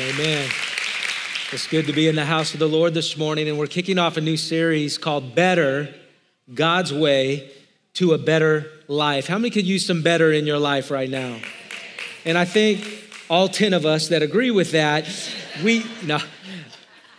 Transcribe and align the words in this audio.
Amen. 0.00 0.50
It's 1.52 1.68
good 1.68 1.86
to 1.86 1.92
be 1.92 2.08
in 2.08 2.16
the 2.16 2.24
house 2.24 2.52
of 2.52 2.58
the 2.58 2.68
Lord 2.68 2.94
this 2.94 3.16
morning, 3.16 3.48
and 3.48 3.56
we're 3.56 3.68
kicking 3.68 3.96
off 3.96 4.16
a 4.16 4.20
new 4.20 4.36
series 4.36 4.98
called 4.98 5.36
Better 5.36 5.94
God's 6.52 6.92
Way 6.92 7.48
to 7.94 8.12
a 8.12 8.18
Better 8.18 8.66
Life. 8.88 9.28
How 9.28 9.38
many 9.38 9.50
could 9.50 9.66
use 9.66 9.86
some 9.86 10.02
better 10.02 10.32
in 10.32 10.46
your 10.46 10.58
life 10.58 10.90
right 10.90 11.08
now? 11.08 11.38
And 12.24 12.36
I 12.36 12.44
think 12.44 13.04
all 13.30 13.46
10 13.46 13.72
of 13.72 13.86
us 13.86 14.08
that 14.08 14.20
agree 14.20 14.50
with 14.50 14.72
that, 14.72 15.06
we, 15.62 15.86
no, 16.02 16.18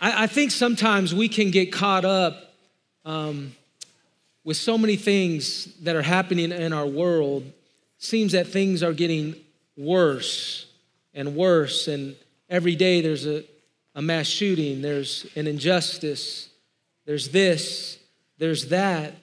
I, 0.00 0.24
I 0.24 0.26
think 0.26 0.50
sometimes 0.50 1.14
we 1.14 1.30
can 1.30 1.50
get 1.50 1.72
caught 1.72 2.04
up 2.04 2.52
um, 3.06 3.56
with 4.44 4.58
so 4.58 4.76
many 4.76 4.96
things 4.96 5.72
that 5.82 5.96
are 5.96 6.02
happening 6.02 6.52
in 6.52 6.74
our 6.74 6.86
world. 6.86 7.50
Seems 7.96 8.32
that 8.32 8.48
things 8.48 8.82
are 8.82 8.92
getting 8.92 9.34
worse 9.78 10.66
and 11.14 11.34
worse, 11.34 11.88
and 11.88 12.16
every 12.48 12.76
day 12.76 13.00
there's 13.00 13.26
a, 13.26 13.44
a 13.94 14.02
mass 14.02 14.26
shooting, 14.26 14.82
there's 14.82 15.26
an 15.36 15.46
injustice, 15.46 16.48
there's 17.04 17.30
this, 17.30 17.98
there's 18.38 18.68
that. 18.68 19.14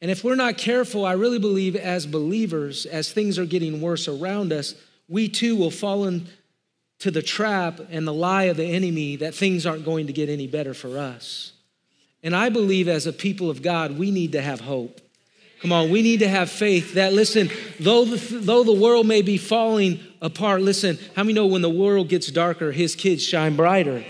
And 0.00 0.10
if 0.10 0.22
we're 0.22 0.34
not 0.34 0.58
careful, 0.58 1.06
I 1.06 1.12
really 1.12 1.38
believe 1.38 1.76
as 1.76 2.06
believers, 2.06 2.86
as 2.86 3.10
things 3.10 3.38
are 3.38 3.46
getting 3.46 3.80
worse 3.80 4.06
around 4.06 4.52
us, 4.52 4.74
we 5.08 5.28
too 5.28 5.56
will 5.56 5.70
fall 5.70 6.04
into 6.04 7.10
the 7.10 7.22
trap 7.22 7.80
and 7.90 8.06
the 8.06 8.12
lie 8.12 8.44
of 8.44 8.56
the 8.56 8.66
enemy 8.66 9.16
that 9.16 9.34
things 9.34 9.66
aren't 9.66 9.84
going 9.84 10.06
to 10.06 10.12
get 10.12 10.28
any 10.28 10.46
better 10.46 10.74
for 10.74 10.98
us. 10.98 11.52
And 12.22 12.34
I 12.34 12.48
believe 12.48 12.88
as 12.88 13.06
a 13.06 13.12
people 13.12 13.50
of 13.50 13.62
God, 13.62 13.98
we 13.98 14.10
need 14.10 14.32
to 14.32 14.42
have 14.42 14.60
hope. 14.60 15.00
Come 15.60 15.72
on, 15.72 15.90
we 15.90 16.02
need 16.02 16.20
to 16.20 16.28
have 16.28 16.50
faith 16.50 16.94
that, 16.94 17.12
listen, 17.12 17.50
though 17.80 18.04
the, 18.04 18.16
though 18.38 18.64
the 18.64 18.72
world 18.72 19.06
may 19.06 19.22
be 19.22 19.38
falling 19.38 20.00
apart, 20.20 20.60
listen, 20.60 20.98
how 21.16 21.22
many 21.22 21.32
know 21.32 21.46
when 21.46 21.62
the 21.62 21.70
world 21.70 22.08
gets 22.08 22.30
darker, 22.30 22.70
his 22.70 22.94
kids 22.94 23.22
shine 23.22 23.56
brighter? 23.56 24.04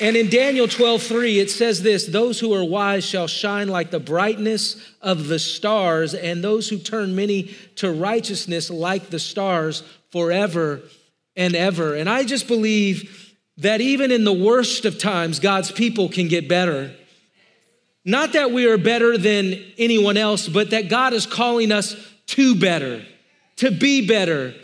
And 0.00 0.16
in 0.16 0.30
Daniel 0.30 0.68
12, 0.68 1.02
3, 1.02 1.40
it 1.40 1.50
says 1.50 1.82
this 1.82 2.06
those 2.06 2.38
who 2.38 2.54
are 2.54 2.64
wise 2.64 3.04
shall 3.04 3.26
shine 3.26 3.68
like 3.68 3.90
the 3.90 3.98
brightness 3.98 4.76
of 5.02 5.26
the 5.26 5.38
stars, 5.38 6.14
and 6.14 6.42
those 6.42 6.68
who 6.68 6.78
turn 6.78 7.16
many 7.16 7.54
to 7.76 7.90
righteousness 7.90 8.70
like 8.70 9.10
the 9.10 9.18
stars 9.18 9.82
forever 10.12 10.82
and 11.36 11.56
ever. 11.56 11.94
And 11.94 12.08
I 12.08 12.24
just 12.24 12.46
believe 12.46 13.34
that 13.58 13.80
even 13.80 14.12
in 14.12 14.22
the 14.24 14.32
worst 14.32 14.84
of 14.84 14.98
times, 14.98 15.40
God's 15.40 15.72
people 15.72 16.08
can 16.08 16.28
get 16.28 16.48
better. 16.48 16.94
Not 18.08 18.32
that 18.32 18.50
we 18.50 18.66
are 18.66 18.78
better 18.78 19.16
than 19.16 19.62
anyone 19.78 20.16
else, 20.16 20.48
but 20.48 20.70
that 20.70 20.88
God 20.88 21.12
is 21.12 21.26
calling 21.26 21.70
us 21.70 21.94
to 22.28 22.56
better, 22.56 23.04
to 23.56 23.70
be 23.70 24.06
better, 24.06 24.54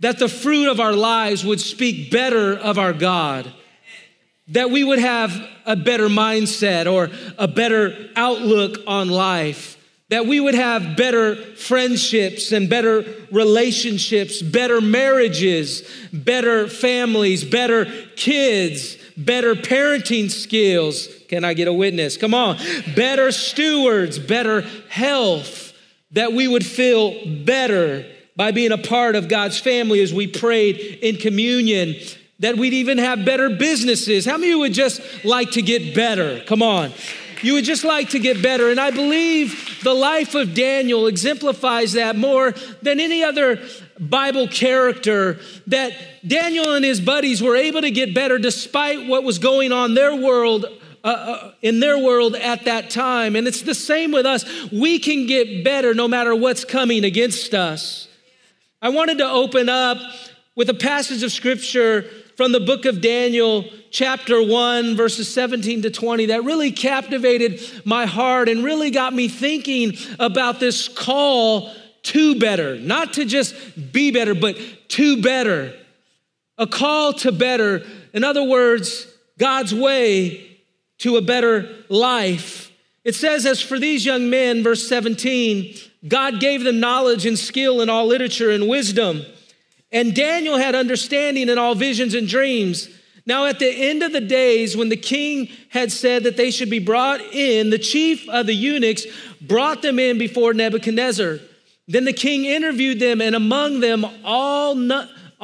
that 0.00 0.18
the 0.18 0.28
fruit 0.28 0.70
of 0.70 0.80
our 0.80 0.94
lives 0.94 1.44
would 1.44 1.60
speak 1.60 2.10
better 2.10 2.56
of 2.56 2.78
our 2.78 2.92
God 2.92 3.52
that 4.48 4.70
we 4.70 4.84
would 4.84 4.98
have 4.98 5.32
a 5.64 5.76
better 5.76 6.08
mindset 6.08 6.90
or 6.90 7.10
a 7.38 7.48
better 7.48 8.10
outlook 8.14 8.78
on 8.86 9.08
life, 9.08 9.78
that 10.10 10.26
we 10.26 10.38
would 10.38 10.54
have 10.54 10.96
better 10.96 11.34
friendships 11.34 12.52
and 12.52 12.68
better 12.68 13.04
relationships, 13.32 14.42
better 14.42 14.80
marriages, 14.80 15.82
better 16.12 16.68
families, 16.68 17.42
better 17.42 17.86
kids, 18.16 18.98
better 19.16 19.54
parenting 19.54 20.30
skills. 20.30 21.08
Can 21.34 21.42
I 21.42 21.52
get 21.52 21.66
a 21.66 21.72
witness? 21.72 22.16
Come 22.16 22.32
on. 22.32 22.58
Better 22.94 23.32
stewards, 23.32 24.20
better 24.20 24.60
health, 24.88 25.72
that 26.12 26.32
we 26.32 26.46
would 26.46 26.64
feel 26.64 27.26
better 27.42 28.06
by 28.36 28.52
being 28.52 28.70
a 28.70 28.78
part 28.78 29.16
of 29.16 29.26
God's 29.26 29.58
family 29.58 30.00
as 30.00 30.14
we 30.14 30.28
prayed 30.28 30.76
in 30.76 31.16
communion 31.16 31.96
that 32.38 32.56
we'd 32.56 32.72
even 32.72 32.98
have 32.98 33.24
better 33.24 33.50
businesses. 33.50 34.24
How 34.24 34.38
many 34.38 34.46
of 34.46 34.50
you 34.50 34.58
would 34.60 34.74
just 34.74 35.00
like 35.24 35.50
to 35.52 35.62
get 35.62 35.92
better? 35.92 36.38
Come 36.46 36.62
on. 36.62 36.92
You 37.42 37.54
would 37.54 37.64
just 37.64 37.82
like 37.82 38.10
to 38.10 38.20
get 38.20 38.40
better. 38.40 38.70
And 38.70 38.78
I 38.78 38.92
believe 38.92 39.80
the 39.82 39.92
life 39.92 40.36
of 40.36 40.54
Daniel 40.54 41.08
exemplifies 41.08 41.94
that 41.94 42.14
more 42.14 42.52
than 42.80 43.00
any 43.00 43.24
other 43.24 43.60
Bible 43.98 44.46
character. 44.46 45.40
That 45.66 45.94
Daniel 46.24 46.74
and 46.74 46.84
his 46.84 47.00
buddies 47.00 47.42
were 47.42 47.56
able 47.56 47.80
to 47.80 47.90
get 47.90 48.14
better 48.14 48.38
despite 48.38 49.08
what 49.08 49.24
was 49.24 49.40
going 49.40 49.72
on 49.72 49.94
their 49.94 50.14
world. 50.14 50.66
Uh, 51.04 51.08
uh, 51.08 51.52
in 51.60 51.80
their 51.80 51.98
world 51.98 52.34
at 52.34 52.64
that 52.64 52.88
time. 52.88 53.36
And 53.36 53.46
it's 53.46 53.60
the 53.60 53.74
same 53.74 54.10
with 54.10 54.24
us. 54.24 54.42
We 54.72 54.98
can 54.98 55.26
get 55.26 55.62
better 55.62 55.92
no 55.92 56.08
matter 56.08 56.34
what's 56.34 56.64
coming 56.64 57.04
against 57.04 57.52
us. 57.52 58.08
I 58.80 58.88
wanted 58.88 59.18
to 59.18 59.28
open 59.28 59.68
up 59.68 59.98
with 60.56 60.70
a 60.70 60.74
passage 60.74 61.22
of 61.22 61.30
scripture 61.30 62.06
from 62.38 62.52
the 62.52 62.60
book 62.60 62.86
of 62.86 63.02
Daniel, 63.02 63.66
chapter 63.90 64.42
1, 64.42 64.96
verses 64.96 65.30
17 65.34 65.82
to 65.82 65.90
20, 65.90 66.24
that 66.26 66.42
really 66.42 66.72
captivated 66.72 67.60
my 67.84 68.06
heart 68.06 68.48
and 68.48 68.64
really 68.64 68.90
got 68.90 69.12
me 69.12 69.28
thinking 69.28 69.98
about 70.18 70.58
this 70.58 70.88
call 70.88 71.70
to 72.04 72.38
better, 72.38 72.76
not 72.76 73.12
to 73.12 73.26
just 73.26 73.54
be 73.92 74.10
better, 74.10 74.34
but 74.34 74.56
to 74.88 75.20
better. 75.20 75.74
A 76.56 76.66
call 76.66 77.12
to 77.12 77.30
better. 77.30 77.84
In 78.14 78.24
other 78.24 78.42
words, 78.42 79.06
God's 79.36 79.74
way 79.74 80.53
to 80.98 81.16
a 81.16 81.22
better 81.22 81.68
life. 81.88 82.70
It 83.04 83.14
says, 83.14 83.44
as 83.44 83.60
for 83.60 83.78
these 83.78 84.06
young 84.06 84.30
men, 84.30 84.62
verse 84.62 84.88
17, 84.88 85.74
God 86.08 86.40
gave 86.40 86.64
them 86.64 86.80
knowledge 86.80 87.26
and 87.26 87.38
skill 87.38 87.80
in 87.80 87.90
all 87.90 88.06
literature 88.06 88.50
and 88.50 88.68
wisdom. 88.68 89.22
And 89.92 90.14
Daniel 90.14 90.58
had 90.58 90.74
understanding 90.74 91.48
in 91.48 91.58
all 91.58 91.74
visions 91.74 92.14
and 92.14 92.26
dreams. 92.26 92.88
Now, 93.26 93.46
at 93.46 93.58
the 93.58 93.70
end 93.70 94.02
of 94.02 94.12
the 94.12 94.20
days, 94.20 94.76
when 94.76 94.90
the 94.90 94.96
king 94.96 95.48
had 95.70 95.92
said 95.92 96.24
that 96.24 96.36
they 96.36 96.50
should 96.50 96.68
be 96.68 96.78
brought 96.78 97.20
in, 97.20 97.70
the 97.70 97.78
chief 97.78 98.28
of 98.28 98.46
the 98.46 98.54
eunuchs 98.54 99.06
brought 99.40 99.82
them 99.82 99.98
in 99.98 100.18
before 100.18 100.52
Nebuchadnezzar. 100.52 101.38
Then 101.88 102.04
the 102.04 102.12
king 102.12 102.44
interviewed 102.44 103.00
them, 103.00 103.20
and 103.20 103.34
among 103.34 103.80
them 103.80 104.04
all, 104.24 104.74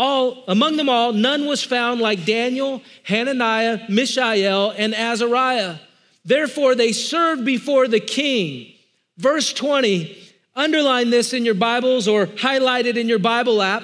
all 0.01 0.45
among 0.49 0.77
them 0.79 0.89
all, 0.89 1.13
none 1.13 1.47
was 1.47 1.63
found 1.63 2.01
like 2.01 2.25
Daniel, 2.25 2.83
Hananiah, 3.03 3.81
Mishael, 3.91 4.71
and 4.71 4.95
Azariah. 4.95 5.77
Therefore, 6.25 6.75
they 6.75 6.93
served 6.93 7.45
before 7.45 7.87
the 7.87 8.01
king. 8.01 8.73
Verse 9.19 9.53
20, 9.53 10.17
underline 10.57 11.11
this 11.11 11.35
in 11.35 11.45
your 11.45 11.55
Bibles 11.55 12.09
or 12.09 12.31
highlight 12.39 12.87
it 12.87 12.97
in 12.97 13.09
your 13.09 13.19
Bible 13.19 13.61
app 13.61 13.83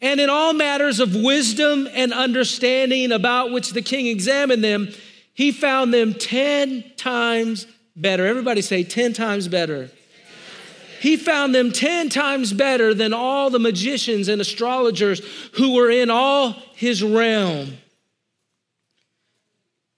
and 0.00 0.20
in 0.20 0.30
all 0.30 0.52
matters 0.52 1.00
of 1.00 1.16
wisdom 1.16 1.88
and 1.92 2.12
understanding 2.12 3.10
about 3.10 3.50
which 3.50 3.72
the 3.72 3.82
king 3.82 4.06
examined 4.06 4.62
them, 4.62 4.88
he 5.34 5.50
found 5.50 5.92
them 5.92 6.14
10 6.14 6.84
times 6.96 7.66
better. 7.96 8.24
Everybody 8.24 8.62
say 8.62 8.84
10 8.84 9.14
times 9.14 9.48
better. 9.48 9.90
He 11.00 11.16
found 11.16 11.54
them 11.54 11.72
10 11.72 12.08
times 12.08 12.52
better 12.52 12.94
than 12.94 13.12
all 13.12 13.50
the 13.50 13.58
magicians 13.58 14.28
and 14.28 14.40
astrologers 14.40 15.20
who 15.54 15.74
were 15.74 15.90
in 15.90 16.10
all 16.10 16.52
his 16.74 17.02
realm. 17.02 17.76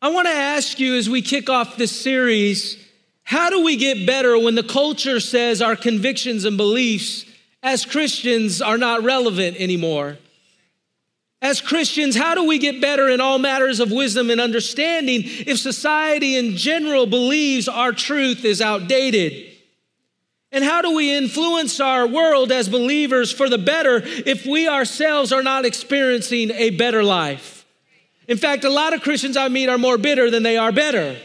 I 0.00 0.10
want 0.10 0.28
to 0.28 0.34
ask 0.34 0.78
you 0.78 0.94
as 0.94 1.10
we 1.10 1.22
kick 1.22 1.50
off 1.50 1.76
this 1.76 1.98
series 1.98 2.84
how 3.24 3.50
do 3.50 3.62
we 3.62 3.76
get 3.76 4.06
better 4.06 4.38
when 4.38 4.54
the 4.54 4.62
culture 4.62 5.20
says 5.20 5.60
our 5.60 5.76
convictions 5.76 6.44
and 6.44 6.56
beliefs 6.56 7.26
as 7.62 7.84
Christians 7.84 8.62
are 8.62 8.78
not 8.78 9.02
relevant 9.02 9.56
anymore. 9.58 10.18
As 11.40 11.60
Christians, 11.60 12.16
how 12.16 12.34
do 12.34 12.44
we 12.44 12.58
get 12.58 12.80
better 12.80 13.08
in 13.08 13.20
all 13.20 13.38
matters 13.38 13.80
of 13.80 13.92
wisdom 13.92 14.30
and 14.30 14.40
understanding 14.40 15.22
if 15.24 15.58
society 15.58 16.36
in 16.36 16.56
general 16.56 17.06
believes 17.06 17.68
our 17.68 17.92
truth 17.92 18.44
is 18.44 18.60
outdated? 18.60 19.47
And 20.50 20.64
how 20.64 20.80
do 20.80 20.94
we 20.94 21.14
influence 21.14 21.78
our 21.78 22.06
world 22.06 22.50
as 22.50 22.68
believers 22.68 23.30
for 23.32 23.48
the 23.48 23.58
better 23.58 24.00
if 24.04 24.46
we 24.46 24.66
ourselves 24.66 25.32
are 25.32 25.42
not 25.42 25.66
experiencing 25.66 26.50
a 26.52 26.70
better 26.70 27.02
life? 27.02 27.66
In 28.26 28.38
fact, 28.38 28.64
a 28.64 28.70
lot 28.70 28.94
of 28.94 29.02
Christians 29.02 29.36
I 29.36 29.48
meet 29.48 29.68
are 29.68 29.78
more 29.78 29.98
bitter 29.98 30.30
than 30.30 30.42
they 30.42 30.56
are 30.56 30.72
better. 30.72 31.16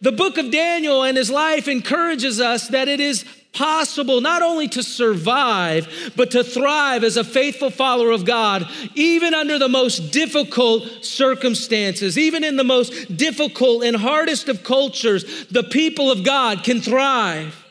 The 0.00 0.12
book 0.12 0.38
of 0.38 0.52
Daniel 0.52 1.02
and 1.02 1.16
his 1.16 1.30
life 1.30 1.66
encourages 1.66 2.40
us 2.40 2.68
that 2.68 2.86
it 2.86 3.00
is 3.00 3.24
possible 3.52 4.20
not 4.20 4.42
only 4.42 4.68
to 4.68 4.82
survive, 4.82 6.12
but 6.16 6.30
to 6.32 6.44
thrive 6.44 7.02
as 7.02 7.16
a 7.16 7.24
faithful 7.24 7.70
follower 7.70 8.10
of 8.10 8.24
God, 8.24 8.68
even 8.94 9.34
under 9.34 9.58
the 9.58 9.68
most 9.68 10.12
difficult 10.12 11.04
circumstances, 11.04 12.18
even 12.18 12.44
in 12.44 12.56
the 12.56 12.64
most 12.64 13.16
difficult 13.16 13.84
and 13.84 13.96
hardest 13.96 14.48
of 14.48 14.62
cultures, 14.62 15.46
the 15.46 15.64
people 15.64 16.10
of 16.12 16.24
God 16.24 16.62
can 16.62 16.80
thrive. 16.80 17.64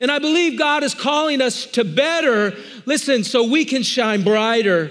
And 0.00 0.10
I 0.10 0.18
believe 0.18 0.58
God 0.58 0.82
is 0.82 0.94
calling 0.94 1.42
us 1.42 1.66
to 1.66 1.84
better, 1.84 2.54
listen, 2.86 3.22
so 3.22 3.44
we 3.44 3.66
can 3.66 3.82
shine 3.82 4.24
brighter. 4.24 4.90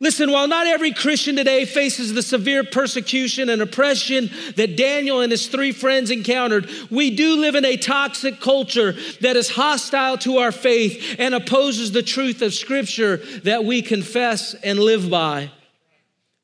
Listen, 0.00 0.30
while 0.30 0.46
not 0.46 0.68
every 0.68 0.92
Christian 0.92 1.34
today 1.34 1.64
faces 1.64 2.14
the 2.14 2.22
severe 2.22 2.62
persecution 2.62 3.48
and 3.48 3.60
oppression 3.60 4.30
that 4.54 4.76
Daniel 4.76 5.20
and 5.20 5.32
his 5.32 5.48
three 5.48 5.72
friends 5.72 6.12
encountered, 6.12 6.70
we 6.88 7.10
do 7.10 7.36
live 7.36 7.56
in 7.56 7.64
a 7.64 7.76
toxic 7.76 8.40
culture 8.40 8.92
that 9.20 9.34
is 9.34 9.50
hostile 9.50 10.16
to 10.18 10.38
our 10.38 10.52
faith 10.52 11.16
and 11.18 11.34
opposes 11.34 11.90
the 11.90 12.02
truth 12.04 12.42
of 12.42 12.54
Scripture 12.54 13.16
that 13.42 13.64
we 13.64 13.82
confess 13.82 14.54
and 14.54 14.78
live 14.78 15.10
by. 15.10 15.50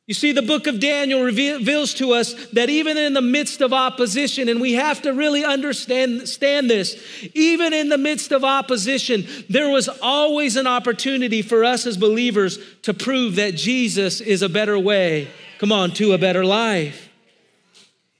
You 0.06 0.12
see, 0.12 0.32
the 0.32 0.42
book 0.42 0.66
of 0.66 0.80
Daniel 0.80 1.22
reveals 1.22 1.94
to 1.94 2.12
us 2.12 2.34
that 2.50 2.68
even 2.68 2.98
in 2.98 3.14
the 3.14 3.22
midst 3.22 3.62
of 3.62 3.72
opposition, 3.72 4.50
and 4.50 4.60
we 4.60 4.74
have 4.74 5.00
to 5.02 5.14
really 5.14 5.44
understand, 5.44 6.12
understand 6.12 6.68
this, 6.68 7.02
even 7.34 7.72
in 7.72 7.88
the 7.88 7.96
midst 7.96 8.30
of 8.30 8.44
opposition, 8.44 9.26
there 9.48 9.70
was 9.70 9.88
always 10.02 10.56
an 10.56 10.66
opportunity 10.66 11.40
for 11.40 11.64
us 11.64 11.86
as 11.86 11.96
believers 11.96 12.58
to 12.82 12.92
prove 12.92 13.36
that 13.36 13.54
Jesus 13.54 14.20
is 14.20 14.42
a 14.42 14.48
better 14.48 14.78
way, 14.78 15.28
come 15.58 15.72
on, 15.72 15.90
to 15.92 16.12
a 16.12 16.18
better 16.18 16.44
life. 16.44 17.08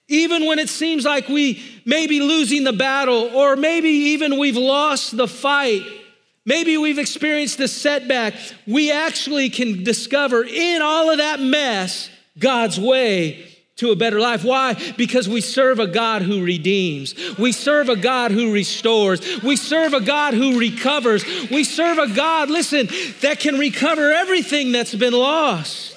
Even 0.09 0.47
when 0.47 0.59
it 0.59 0.71
seems 0.71 1.05
like 1.05 1.29
we 1.29 1.63
may 1.85 2.07
be 2.07 2.21
losing 2.21 2.65
the 2.65 2.73
battle, 2.73 3.31
or 3.35 3.57
maybe 3.57 3.89
even 3.89 4.39
we've 4.39 4.57
lost 4.57 5.17
the 5.17 5.29
fight, 5.29 5.83
Maybe 6.46 6.76
we've 6.76 6.99
experienced 6.99 7.58
a 7.61 7.69
setback. 7.69 8.35
We 8.67 8.93
actually 8.93 9.49
can 9.49 9.82
discover 9.82 10.44
in 10.44 10.82
all 10.82 11.11
of 11.11 11.19
that 11.19 11.41
mess 11.41 12.11
God's 12.38 12.79
way 12.79 13.46
to 13.76 13.91
a 13.91 13.96
better 13.96 14.20
life. 14.20 14.44
Why? 14.44 14.75
Because 14.96 15.29
we 15.29 15.41
serve 15.41 15.81
a 15.81 15.87
God 15.87 16.23
who 16.23 16.44
redeems. 16.44 17.14
We 17.38 17.50
serve 17.50 17.88
a 17.88 17.96
God 17.96 18.31
who 18.31 18.52
restores. 18.52 19.43
We 19.43 19.56
serve 19.56 19.94
a 19.94 20.00
God 20.00 20.35
who 20.35 20.58
recovers. 20.58 21.25
We 21.50 21.64
serve 21.64 21.99
a 21.99 22.14
God, 22.14 22.50
listen, 22.50 22.88
that 23.23 23.40
can 23.40 23.58
recover 23.58 24.12
everything 24.12 24.70
that's 24.70 24.94
been 24.94 25.14
lost. 25.14 25.97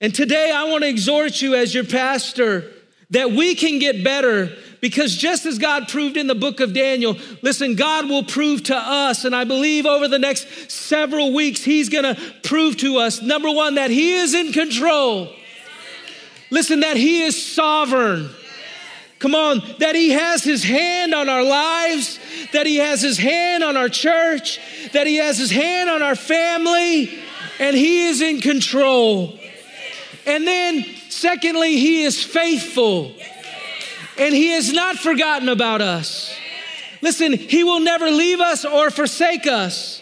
And 0.00 0.14
today 0.14 0.52
I 0.54 0.64
want 0.64 0.84
to 0.84 0.88
exhort 0.88 1.40
you 1.40 1.54
as 1.54 1.74
your 1.74 1.84
pastor 1.84 2.70
that 3.14 3.30
we 3.30 3.54
can 3.54 3.78
get 3.78 4.04
better 4.04 4.50
because 4.80 5.16
just 5.16 5.46
as 5.46 5.58
God 5.58 5.88
proved 5.88 6.18
in 6.18 6.26
the 6.26 6.34
book 6.34 6.60
of 6.60 6.74
Daniel, 6.74 7.16
listen, 7.40 7.74
God 7.74 8.06
will 8.06 8.22
prove 8.22 8.64
to 8.64 8.76
us, 8.76 9.24
and 9.24 9.34
I 9.34 9.44
believe 9.44 9.86
over 9.86 10.08
the 10.08 10.18
next 10.18 10.70
several 10.70 11.32
weeks, 11.32 11.64
He's 11.64 11.88
gonna 11.88 12.18
prove 12.42 12.76
to 12.78 12.98
us 12.98 13.22
number 13.22 13.50
one, 13.50 13.76
that 13.76 13.90
He 13.90 14.12
is 14.12 14.34
in 14.34 14.52
control. 14.52 15.30
Listen, 16.50 16.80
that 16.80 16.98
He 16.98 17.22
is 17.22 17.42
sovereign. 17.42 18.28
Come 19.20 19.34
on, 19.34 19.62
that 19.78 19.94
He 19.94 20.10
has 20.10 20.44
His 20.44 20.62
hand 20.62 21.14
on 21.14 21.30
our 21.30 21.42
lives, 21.42 22.18
that 22.52 22.66
He 22.66 22.76
has 22.76 23.00
His 23.00 23.16
hand 23.16 23.64
on 23.64 23.78
our 23.78 23.88
church, 23.88 24.60
that 24.92 25.06
He 25.06 25.16
has 25.16 25.38
His 25.38 25.50
hand 25.50 25.88
on 25.88 26.02
our 26.02 26.16
family, 26.16 27.18
and 27.58 27.74
He 27.74 28.08
is 28.08 28.20
in 28.20 28.42
control. 28.42 29.38
And 30.26 30.46
then, 30.46 30.84
secondly, 31.14 31.76
He 31.76 32.02
is 32.02 32.22
faithful 32.22 33.14
and 34.18 34.34
He 34.34 34.48
has 34.50 34.72
not 34.72 34.96
forgotten 34.96 35.48
about 35.48 35.80
us. 35.80 36.34
Listen, 37.00 37.32
He 37.32 37.64
will 37.64 37.80
never 37.80 38.10
leave 38.10 38.40
us 38.40 38.64
or 38.64 38.90
forsake 38.90 39.46
us, 39.46 40.00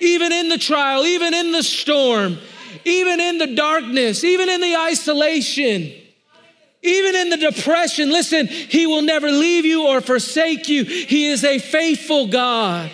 even 0.00 0.32
in 0.32 0.48
the 0.48 0.58
trial, 0.58 1.04
even 1.04 1.34
in 1.34 1.52
the 1.52 1.62
storm, 1.62 2.38
even 2.84 3.20
in 3.20 3.38
the 3.38 3.54
darkness, 3.54 4.24
even 4.24 4.48
in 4.48 4.60
the 4.60 4.76
isolation. 4.76 5.92
Even 6.84 7.14
in 7.14 7.28
the 7.30 7.36
depression, 7.36 8.10
listen, 8.10 8.48
He 8.48 8.88
will 8.88 9.02
never 9.02 9.30
leave 9.30 9.64
you 9.64 9.86
or 9.86 10.00
forsake 10.00 10.68
you. 10.68 10.84
He 10.84 11.28
is 11.28 11.44
a 11.44 11.60
faithful 11.60 12.26
God. 12.26 12.90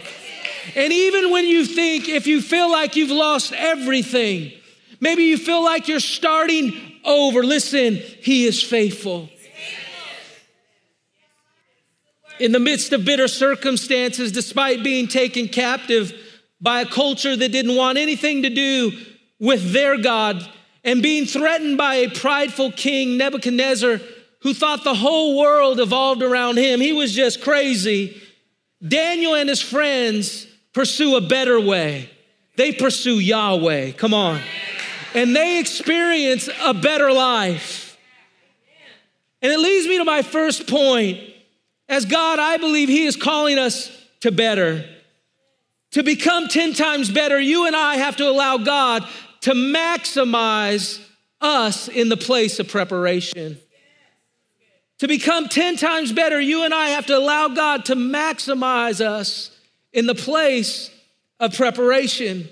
And 0.77 0.93
even 0.93 1.31
when 1.31 1.47
you 1.47 1.65
think, 1.65 2.07
if 2.07 2.27
you 2.27 2.43
feel 2.43 2.71
like 2.71 2.97
you've 2.97 3.11
lost 3.11 3.55
everything, 3.55 4.53
maybe 5.01 5.25
you 5.25 5.39
feel 5.39 5.65
like 5.65 5.89
you're 5.89 6.01
starting 6.01 6.88
over, 7.09 7.43
listen, 7.43 7.97
He 7.97 8.45
is 8.45 8.63
faithful 8.63 9.29
in 12.39 12.53
the 12.53 12.61
midst 12.61 12.93
of 12.93 13.05
bitter 13.05 13.29
circumstances, 13.29 14.33
despite 14.33 14.83
being 14.83 15.09
taken 15.09 15.49
captive 15.49 16.13
by 16.61 16.83
a 16.83 16.87
culture 16.87 17.37
that 17.37 17.53
didn't 17.53 17.77
want 17.77 17.99
anything 17.99 18.43
to 18.43 18.51
do 18.51 18.93
with 19.39 19.73
their 19.73 19.99
God, 19.99 20.49
and 20.85 21.03
being 21.03 21.27
threatened 21.27 21.77
by 21.77 21.97
a 21.97 22.11
prideful 22.11 22.73
king, 22.73 23.17
Nebuchadnezzar, 23.17 24.01
who 24.43 24.55
thought 24.55 24.85
the 24.85 24.95
whole 24.95 25.39
world 25.39 25.81
evolved 25.81 26.23
around 26.23 26.57
him. 26.57 26.81
He 26.81 26.93
was 26.93 27.15
just 27.15 27.43
crazy. 27.43 28.21
Daniel 28.87 29.35
and 29.35 29.49
his 29.49 29.61
friends 29.61 30.47
pursue 30.73 31.17
a 31.17 31.21
better 31.21 31.61
way. 31.61 32.09
They 32.57 32.73
pursue 32.73 33.19
Yahweh. 33.19 33.93
Come 33.93 34.15
on. 34.15 34.41
And 35.15 35.35
they 35.35 35.59
experience 35.59 36.49
a 36.63 36.75
better 36.75 37.13
life. 37.13 37.97
And 39.41 39.53
it 39.53 39.59
leads 39.59 39.87
me 39.87 39.99
to 39.99 40.05
my 40.05 40.23
first 40.23 40.67
point 40.67 41.21
as 41.89 42.05
God, 42.05 42.39
I 42.39 42.59
believe 42.59 42.89
He 42.89 43.05
is 43.05 43.17
calling 43.17 43.59
us 43.59 43.91
to 44.21 44.31
better. 44.31 44.85
To 45.93 46.03
become 46.03 46.49
10 46.49 46.75
times 46.75 47.11
better, 47.11 47.41
you 47.41 47.67
and 47.67 47.75
I 47.75 47.97
have 47.97 48.17
to 48.17 48.29
allow 48.29 48.59
God 48.59 49.07
to 49.43 49.53
maximize 49.53 51.03
us 51.41 51.89
in 51.89 52.09
the 52.09 52.17
place 52.17 52.59
of 52.59 52.69
preparation. 52.69 53.59
To 54.99 55.09
become 55.09 55.49
10 55.49 55.77
times 55.77 56.13
better, 56.13 56.41
you 56.41 56.65
and 56.65 56.75
I 56.75 56.89
have 56.89 57.07
to 57.07 57.17
allow 57.17 57.49
God 57.49 57.85
to 57.87 57.95
maximize 57.95 59.01
us 59.01 59.57
in 59.93 60.07
the 60.07 60.15
place 60.15 60.91
of 61.39 61.55
preparation. 61.55 62.49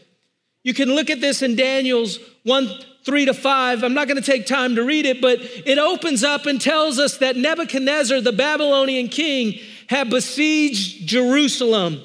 You 0.67 0.75
can 0.75 0.89
look 0.89 1.11
at 1.11 1.21
this 1.21 1.43
in 1.43 1.55
Daniel's 1.55 2.19
1 2.43 2.69
3 3.05 3.27
to 3.27 3.35
5. 3.35 3.85
I'm 3.85 3.95
not 3.95 4.09
going 4.09 4.21
to 4.21 4.33
take 4.33 4.47
time 4.47 4.75
to 4.75 4.83
read 4.83 5.07
it, 5.07 5.21
but 5.21 5.39
it 5.41 5.79
opens 5.79 6.25
up 6.25 6.45
and 6.45 6.61
tells 6.61 6.99
us 6.99 7.19
that 7.19 7.37
Nebuchadnezzar, 7.37 8.21
the 8.21 8.33
Babylonian 8.33 9.07
king, 9.07 9.61
had 9.87 10.11
besieged 10.11 11.07
Jerusalem. 11.07 12.01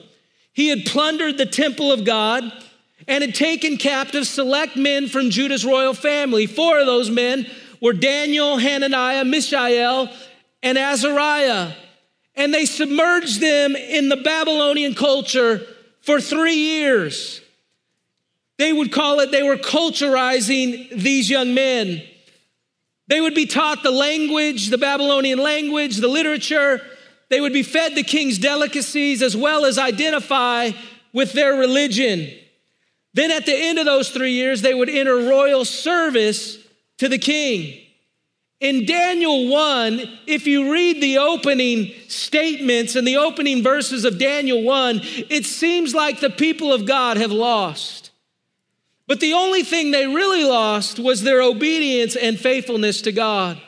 He 0.53 0.67
had 0.67 0.85
plundered 0.85 1.39
the 1.39 1.47
temple 1.47 1.91
of 1.91 2.05
God 2.05 2.43
and 3.07 3.23
had 3.23 3.33
taken 3.33 3.77
captive 3.77 4.27
select 4.27 4.77
men 4.77 5.07
from 5.07 5.31
Judah's 5.31 5.65
royal 5.65 5.95
family. 5.95 6.45
Four 6.45 6.81
of 6.81 6.85
those 6.85 7.09
men 7.09 7.47
were 7.81 7.93
Daniel, 7.93 8.59
Hananiah, 8.59 9.25
Mishael, 9.25 10.07
and 10.61 10.77
Azariah. 10.77 11.71
And 12.35 12.53
they 12.53 12.65
submerged 12.65 13.41
them 13.41 13.75
in 13.75 14.09
the 14.09 14.17
Babylonian 14.17 14.93
culture 14.93 15.65
for 16.01 16.21
three 16.21 16.53
years. 16.53 17.41
They 18.61 18.71
would 18.71 18.91
call 18.91 19.21
it, 19.21 19.31
they 19.31 19.41
were 19.41 19.57
culturizing 19.57 20.91
these 20.91 21.31
young 21.31 21.55
men. 21.55 22.03
They 23.07 23.19
would 23.19 23.33
be 23.33 23.47
taught 23.47 23.81
the 23.81 23.89
language, 23.89 24.69
the 24.69 24.77
Babylonian 24.77 25.39
language, 25.39 25.97
the 25.97 26.07
literature. 26.07 26.79
They 27.31 27.41
would 27.41 27.53
be 27.53 27.63
fed 27.63 27.95
the 27.95 28.03
king's 28.03 28.37
delicacies 28.37 29.23
as 29.23 29.35
well 29.35 29.65
as 29.65 29.79
identify 29.79 30.73
with 31.11 31.33
their 31.33 31.55
religion. 31.55 32.31
Then 33.15 33.31
at 33.31 33.47
the 33.47 33.55
end 33.55 33.79
of 33.79 33.85
those 33.85 34.11
three 34.11 34.33
years, 34.33 34.61
they 34.61 34.75
would 34.75 34.89
enter 34.89 35.15
royal 35.15 35.65
service 35.65 36.59
to 36.99 37.09
the 37.09 37.17
king. 37.17 37.81
In 38.59 38.85
Daniel 38.85 39.47
1, 39.47 40.19
if 40.27 40.45
you 40.45 40.71
read 40.71 41.01
the 41.01 41.17
opening 41.17 41.95
statements 42.07 42.95
and 42.95 43.07
the 43.07 43.17
opening 43.17 43.63
verses 43.63 44.05
of 44.05 44.19
Daniel 44.19 44.61
1, 44.61 45.01
it 45.31 45.45
seems 45.45 45.95
like 45.95 46.19
the 46.19 46.29
people 46.29 46.71
of 46.71 46.85
God 46.85 47.17
have 47.17 47.31
lost. 47.31 48.00
But 49.11 49.19
the 49.19 49.33
only 49.33 49.63
thing 49.63 49.91
they 49.91 50.07
really 50.07 50.45
lost 50.45 50.97
was 50.97 51.21
their 51.21 51.41
obedience 51.41 52.15
and 52.15 52.39
faithfulness 52.39 53.01
to 53.01 53.11
God. 53.11 53.59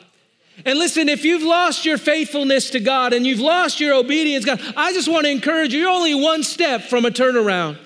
And 0.64 0.78
listen, 0.78 1.10
if 1.10 1.22
you've 1.22 1.42
lost 1.42 1.84
your 1.84 1.98
faithfulness 1.98 2.70
to 2.70 2.80
God 2.80 3.12
and 3.12 3.26
you've 3.26 3.40
lost 3.40 3.78
your 3.78 3.92
obedience, 3.92 4.46
God, 4.46 4.58
I 4.74 4.94
just 4.94 5.06
want 5.06 5.26
to 5.26 5.30
encourage 5.30 5.74
you, 5.74 5.80
you're 5.80 5.90
only 5.90 6.14
one 6.14 6.44
step 6.44 6.84
from 6.84 7.04
a 7.04 7.10
turnaround. 7.10 7.76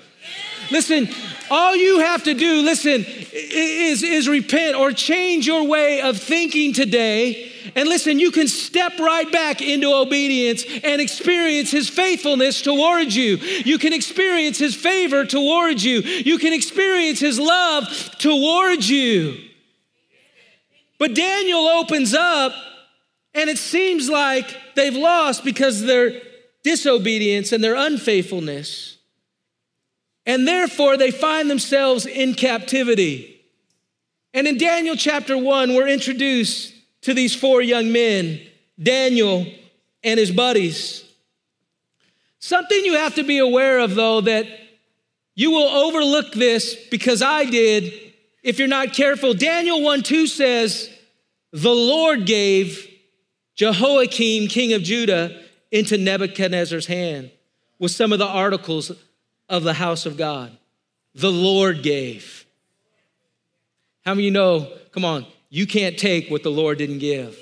Listen, 0.71 1.09
all 1.51 1.75
you 1.75 1.99
have 1.99 2.23
to 2.23 2.33
do, 2.33 2.61
listen, 2.61 3.03
is, 3.33 4.03
is 4.03 4.29
repent 4.29 4.77
or 4.77 4.93
change 4.93 5.45
your 5.45 5.67
way 5.67 5.99
of 5.99 6.17
thinking 6.17 6.71
today 6.71 7.48
and 7.75 7.87
listen, 7.87 8.19
you 8.19 8.31
can 8.31 8.47
step 8.47 8.99
right 8.99 9.31
back 9.31 9.61
into 9.61 9.93
obedience 9.93 10.63
and 10.83 11.01
experience 11.01 11.71
His 11.71 11.89
faithfulness 11.89 12.61
towards 12.61 13.15
you. 13.15 13.37
You 13.37 13.77
can 13.77 13.93
experience 13.93 14.57
His 14.57 14.75
favor 14.75 15.25
towards 15.25 15.83
you. 15.83 16.01
You 16.01 16.37
can 16.37 16.53
experience 16.53 17.19
His 17.19 17.39
love 17.39 17.87
towards 18.19 18.89
you. 18.89 19.37
But 20.97 21.15
Daniel 21.15 21.67
opens 21.67 22.13
up, 22.13 22.53
and 23.33 23.49
it 23.49 23.57
seems 23.57 24.09
like 24.09 24.75
they've 24.75 24.95
lost 24.95 25.43
because 25.43 25.81
of 25.81 25.87
their 25.87 26.21
disobedience 26.63 27.51
and 27.51 27.63
their 27.63 27.75
unfaithfulness. 27.75 28.97
And 30.25 30.47
therefore, 30.47 30.97
they 30.97 31.11
find 31.11 31.49
themselves 31.49 32.05
in 32.05 32.33
captivity. 32.33 33.41
And 34.33 34.45
in 34.45 34.57
Daniel 34.57 34.95
chapter 34.95 35.37
1, 35.37 35.73
we're 35.73 35.87
introduced 35.87 36.73
to 37.01 37.13
these 37.13 37.35
four 37.35 37.61
young 37.61 37.91
men, 37.91 38.41
Daniel 38.81 39.45
and 40.03 40.19
his 40.19 40.31
buddies. 40.31 41.03
Something 42.39 42.85
you 42.85 42.95
have 42.95 43.15
to 43.15 43.23
be 43.23 43.37
aware 43.37 43.79
of, 43.79 43.95
though, 43.95 44.21
that 44.21 44.47
You 45.35 45.51
will 45.51 45.69
overlook 45.69 46.33
this 46.33 46.75
because 46.89 47.21
I 47.21 47.45
did 47.45 47.93
if 48.43 48.59
you're 48.59 48.67
not 48.67 48.91
careful. 48.93 49.33
Daniel 49.33 49.81
1 49.81 50.03
2 50.03 50.27
says, 50.27 50.89
The 51.51 51.73
Lord 51.73 52.25
gave 52.25 52.85
Jehoiakim, 53.55 54.49
king 54.49 54.73
of 54.73 54.83
Judah, 54.83 55.41
into 55.71 55.97
Nebuchadnezzar's 55.97 56.87
hand 56.87 57.31
with 57.77 57.91
some 57.91 58.11
of 58.11 58.19
the 58.19 58.27
articles 58.27 58.91
of 59.47 59.63
the 59.63 59.73
house 59.73 60.05
of 60.05 60.17
God. 60.17 60.57
The 61.15 61.31
Lord 61.31 61.83
gave. 61.83 62.45
How 64.05 64.13
many 64.13 64.25
you 64.25 64.31
know, 64.31 64.71
come 64.91 65.05
on, 65.05 65.25
you 65.49 65.65
can't 65.65 65.97
take 65.97 66.29
what 66.29 66.43
the 66.43 66.51
Lord 66.51 66.77
didn't 66.77 66.99
give? 66.99 67.37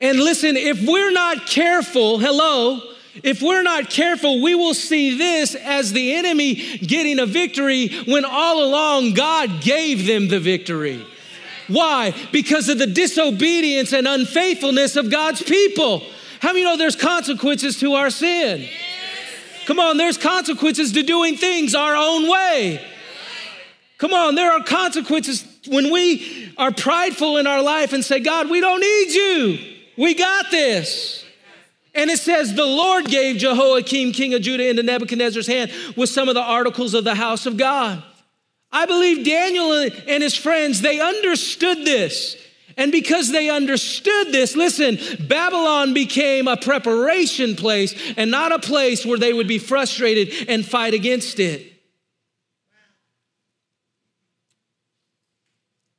And 0.00 0.18
listen, 0.18 0.56
if 0.56 0.86
we're 0.86 1.10
not 1.10 1.46
careful, 1.46 2.18
hello, 2.18 2.80
if 3.22 3.42
we're 3.42 3.62
not 3.62 3.90
careful, 3.90 4.42
we 4.42 4.54
will 4.54 4.74
see 4.74 5.18
this 5.18 5.54
as 5.54 5.92
the 5.92 6.14
enemy 6.14 6.54
getting 6.78 7.18
a 7.18 7.26
victory 7.26 7.88
when 8.06 8.24
all 8.24 8.64
along 8.64 9.14
God 9.14 9.60
gave 9.60 10.06
them 10.06 10.28
the 10.28 10.38
victory. 10.38 11.04
Why? 11.66 12.14
Because 12.32 12.68
of 12.68 12.78
the 12.78 12.86
disobedience 12.86 13.92
and 13.92 14.06
unfaithfulness 14.06 14.96
of 14.96 15.10
God's 15.10 15.42
people. 15.42 16.02
How 16.40 16.52
many 16.52 16.64
know 16.64 16.76
there's 16.76 16.96
consequences 16.96 17.78
to 17.80 17.94
our 17.94 18.10
sin? 18.10 18.66
Come 19.66 19.80
on, 19.80 19.98
there's 19.98 20.16
consequences 20.16 20.92
to 20.92 21.02
doing 21.02 21.36
things 21.36 21.74
our 21.74 21.94
own 21.94 22.30
way. 22.30 22.82
Come 23.98 24.14
on, 24.14 24.36
there 24.36 24.52
are 24.52 24.62
consequences 24.62 25.42
when 25.68 25.92
we 25.92 26.52
are 26.56 26.72
prideful 26.72 27.36
in 27.36 27.46
our 27.46 27.62
life 27.62 27.92
and 27.92 28.04
say, 28.04 28.20
God, 28.20 28.50
we 28.50 28.60
don't 28.60 28.80
need 28.80 29.10
you. 29.12 29.58
We 29.96 30.14
got 30.14 30.50
this. 30.50 31.24
And 31.94 32.10
it 32.10 32.18
says, 32.18 32.54
the 32.54 32.66
Lord 32.66 33.06
gave 33.06 33.38
Jehoiakim, 33.38 34.12
king 34.12 34.34
of 34.34 34.42
Judah, 34.42 34.68
into 34.68 34.82
Nebuchadnezzar's 34.82 35.46
hand 35.46 35.72
with 35.96 36.08
some 36.08 36.28
of 36.28 36.34
the 36.34 36.42
articles 36.42 36.94
of 36.94 37.04
the 37.04 37.14
house 37.14 37.46
of 37.46 37.56
God. 37.56 38.02
I 38.70 38.86
believe 38.86 39.24
Daniel 39.24 39.72
and 39.72 40.22
his 40.22 40.36
friends, 40.36 40.80
they 40.80 41.00
understood 41.00 41.78
this. 41.78 42.36
And 42.76 42.92
because 42.92 43.32
they 43.32 43.50
understood 43.50 44.28
this, 44.28 44.54
listen, 44.54 44.98
Babylon 45.26 45.94
became 45.94 46.46
a 46.46 46.56
preparation 46.56 47.56
place 47.56 47.94
and 48.16 48.30
not 48.30 48.52
a 48.52 48.60
place 48.60 49.04
where 49.04 49.18
they 49.18 49.32
would 49.32 49.48
be 49.48 49.58
frustrated 49.58 50.48
and 50.48 50.64
fight 50.64 50.94
against 50.94 51.40
it. 51.40 51.72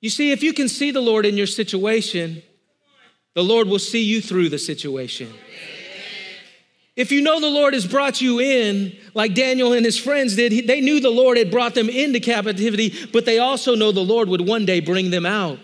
You 0.02 0.10
see, 0.10 0.32
if 0.32 0.44
you 0.44 0.54
can 0.54 0.70
see 0.70 0.92
the 0.92 1.02
Lord 1.02 1.26
in 1.26 1.36
your 1.36 1.48
situation, 1.48 2.42
the 3.36 3.44
Lord 3.44 3.68
will 3.68 3.80
see 3.80 4.04
you 4.04 4.22
through 4.22 4.50
the 4.50 4.58
situation. 4.58 5.34
If 6.96 7.12
you 7.12 7.22
know 7.22 7.40
the 7.40 7.50
Lord 7.50 7.74
has 7.74 7.88
brought 7.88 8.20
you 8.20 8.40
in, 8.40 8.98
like 9.14 9.34
Daniel 9.34 9.72
and 9.72 9.86
his 9.86 9.98
friends 9.98 10.36
did, 10.36 10.68
they 10.68 10.82
knew 10.82 11.00
the 11.00 11.10
Lord 11.10 11.38
had 11.38 11.50
brought 11.50 11.74
them 11.74 11.88
into 11.90 12.20
captivity, 12.20 12.94
but 13.14 13.26
they 13.26 13.40
also 13.40 13.76
know 13.76 13.92
the 13.92 14.02
Lord 14.02 14.28
would 14.28 14.46
one 14.46 14.66
day 14.66 14.82
bring 14.82 15.10
them 15.10 15.26
out. 15.26 15.60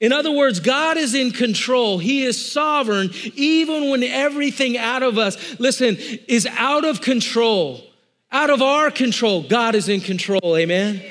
In 0.00 0.12
other 0.12 0.32
words, 0.32 0.58
God 0.58 0.96
is 0.96 1.14
in 1.14 1.30
control. 1.30 1.98
He 1.98 2.24
is 2.24 2.52
sovereign, 2.52 3.10
even 3.34 3.90
when 3.90 4.02
everything 4.02 4.78
out 4.78 5.02
of 5.02 5.18
us, 5.18 5.60
listen, 5.60 5.98
is 6.26 6.46
out 6.52 6.86
of 6.86 7.02
control, 7.02 7.84
out 8.32 8.48
of 8.48 8.62
our 8.62 8.90
control. 8.90 9.42
God 9.42 9.74
is 9.74 9.90
in 9.90 10.00
control. 10.00 10.56
Amen. 10.56 11.02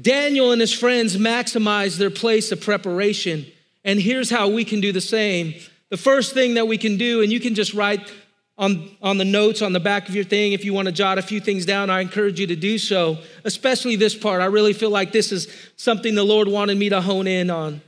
Daniel 0.00 0.52
and 0.52 0.60
his 0.60 0.72
friends 0.72 1.16
maximized 1.16 1.98
their 1.98 2.10
place 2.10 2.52
of 2.52 2.60
preparation 2.60 3.46
and 3.84 4.00
here's 4.00 4.30
how 4.30 4.48
we 4.48 4.64
can 4.64 4.80
do 4.80 4.92
the 4.92 5.00
same. 5.00 5.54
The 5.88 5.96
first 5.96 6.34
thing 6.34 6.54
that 6.54 6.68
we 6.68 6.78
can 6.78 6.96
do, 6.96 7.22
and 7.22 7.32
you 7.32 7.40
can 7.40 7.54
just 7.54 7.74
write 7.74 8.12
on, 8.58 8.90
on 9.00 9.16
the 9.16 9.24
notes 9.24 9.62
on 9.62 9.72
the 9.72 9.80
back 9.80 10.08
of 10.08 10.14
your 10.14 10.24
thing 10.24 10.52
if 10.52 10.64
you 10.66 10.74
want 10.74 10.86
to 10.86 10.92
jot 10.92 11.16
a 11.16 11.22
few 11.22 11.40
things 11.40 11.64
down, 11.64 11.88
I 11.88 12.00
encourage 12.00 12.38
you 12.38 12.46
to 12.48 12.56
do 12.56 12.76
so, 12.76 13.18
especially 13.44 13.96
this 13.96 14.14
part. 14.14 14.42
I 14.42 14.46
really 14.46 14.74
feel 14.74 14.90
like 14.90 15.12
this 15.12 15.32
is 15.32 15.48
something 15.76 16.14
the 16.14 16.24
Lord 16.24 16.46
wanted 16.46 16.76
me 16.76 16.90
to 16.90 17.00
hone 17.00 17.26
in 17.26 17.48
on. 17.48 17.80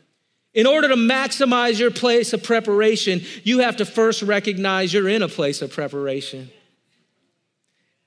In 0.54 0.66
order 0.66 0.88
to 0.88 0.97
maximize 0.97 1.78
your 1.78 1.90
place 1.90 2.33
of 2.33 2.42
preparation, 2.42 3.21
you 3.42 3.61
have 3.61 3.76
to 3.76 3.85
first 3.85 4.23
recognize 4.23 4.92
you're 4.92 5.09
in 5.09 5.23
a 5.23 5.28
place 5.28 5.62
of 5.62 5.73
preparation. 5.73 6.50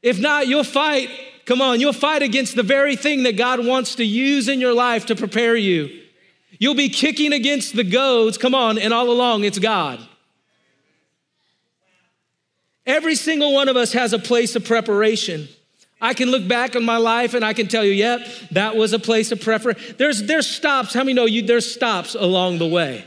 If 0.02 0.20
not, 0.20 0.48
you'll 0.48 0.64
fight. 0.64 1.10
Come 1.46 1.62
on, 1.62 1.80
you'll 1.80 1.94
fight 1.94 2.24
against 2.24 2.56
the 2.56 2.64
very 2.64 2.96
thing 2.96 3.24
that 3.24 3.38
God 3.38 3.66
wants 3.66 3.96
to 3.96 4.04
use 4.04 4.48
in 4.48 4.60
your 4.60 4.74
life 4.74 5.06
to 5.08 5.16
prepare 5.16 5.56
you. 5.56 6.02
You'll 6.58 6.76
be 6.76 6.90
kicking 6.90 7.34
against 7.34 7.76
the 7.76 7.84
goads, 7.84 8.38
come 8.38 8.56
on, 8.56 8.78
and 8.80 8.94
all 8.94 9.10
along 9.10 9.44
it's 9.44 9.60
God. 9.60 10.00
Every 12.86 13.16
single 13.16 13.54
one 13.54 13.68
of 13.68 13.76
us 13.76 13.94
has 13.94 14.14
a 14.14 14.20
place 14.20 14.56
of 14.56 14.66
preparation. 14.66 15.48
I 16.02 16.14
can 16.14 16.30
look 16.30 16.48
back 16.48 16.76
on 16.76 16.84
my 16.84 16.98
life 16.98 17.34
and 17.34 17.44
I 17.44 17.54
can 17.54 17.68
tell 17.68 17.84
you, 17.84 17.92
yep, 17.92 18.28
that 18.52 18.76
was 18.76 18.94
a 18.94 19.00
place 19.00 19.32
of 19.32 19.42
preparation. 19.42 19.96
There's, 19.98 20.24
there's 20.24 20.48
stops. 20.48 20.94
How 20.94 21.02
many 21.02 21.14
know 21.14 21.26
you? 21.26 21.42
There's 21.42 21.72
stops 21.72 22.16
along 22.16 22.60
the 22.60 22.68
way. 22.68 23.06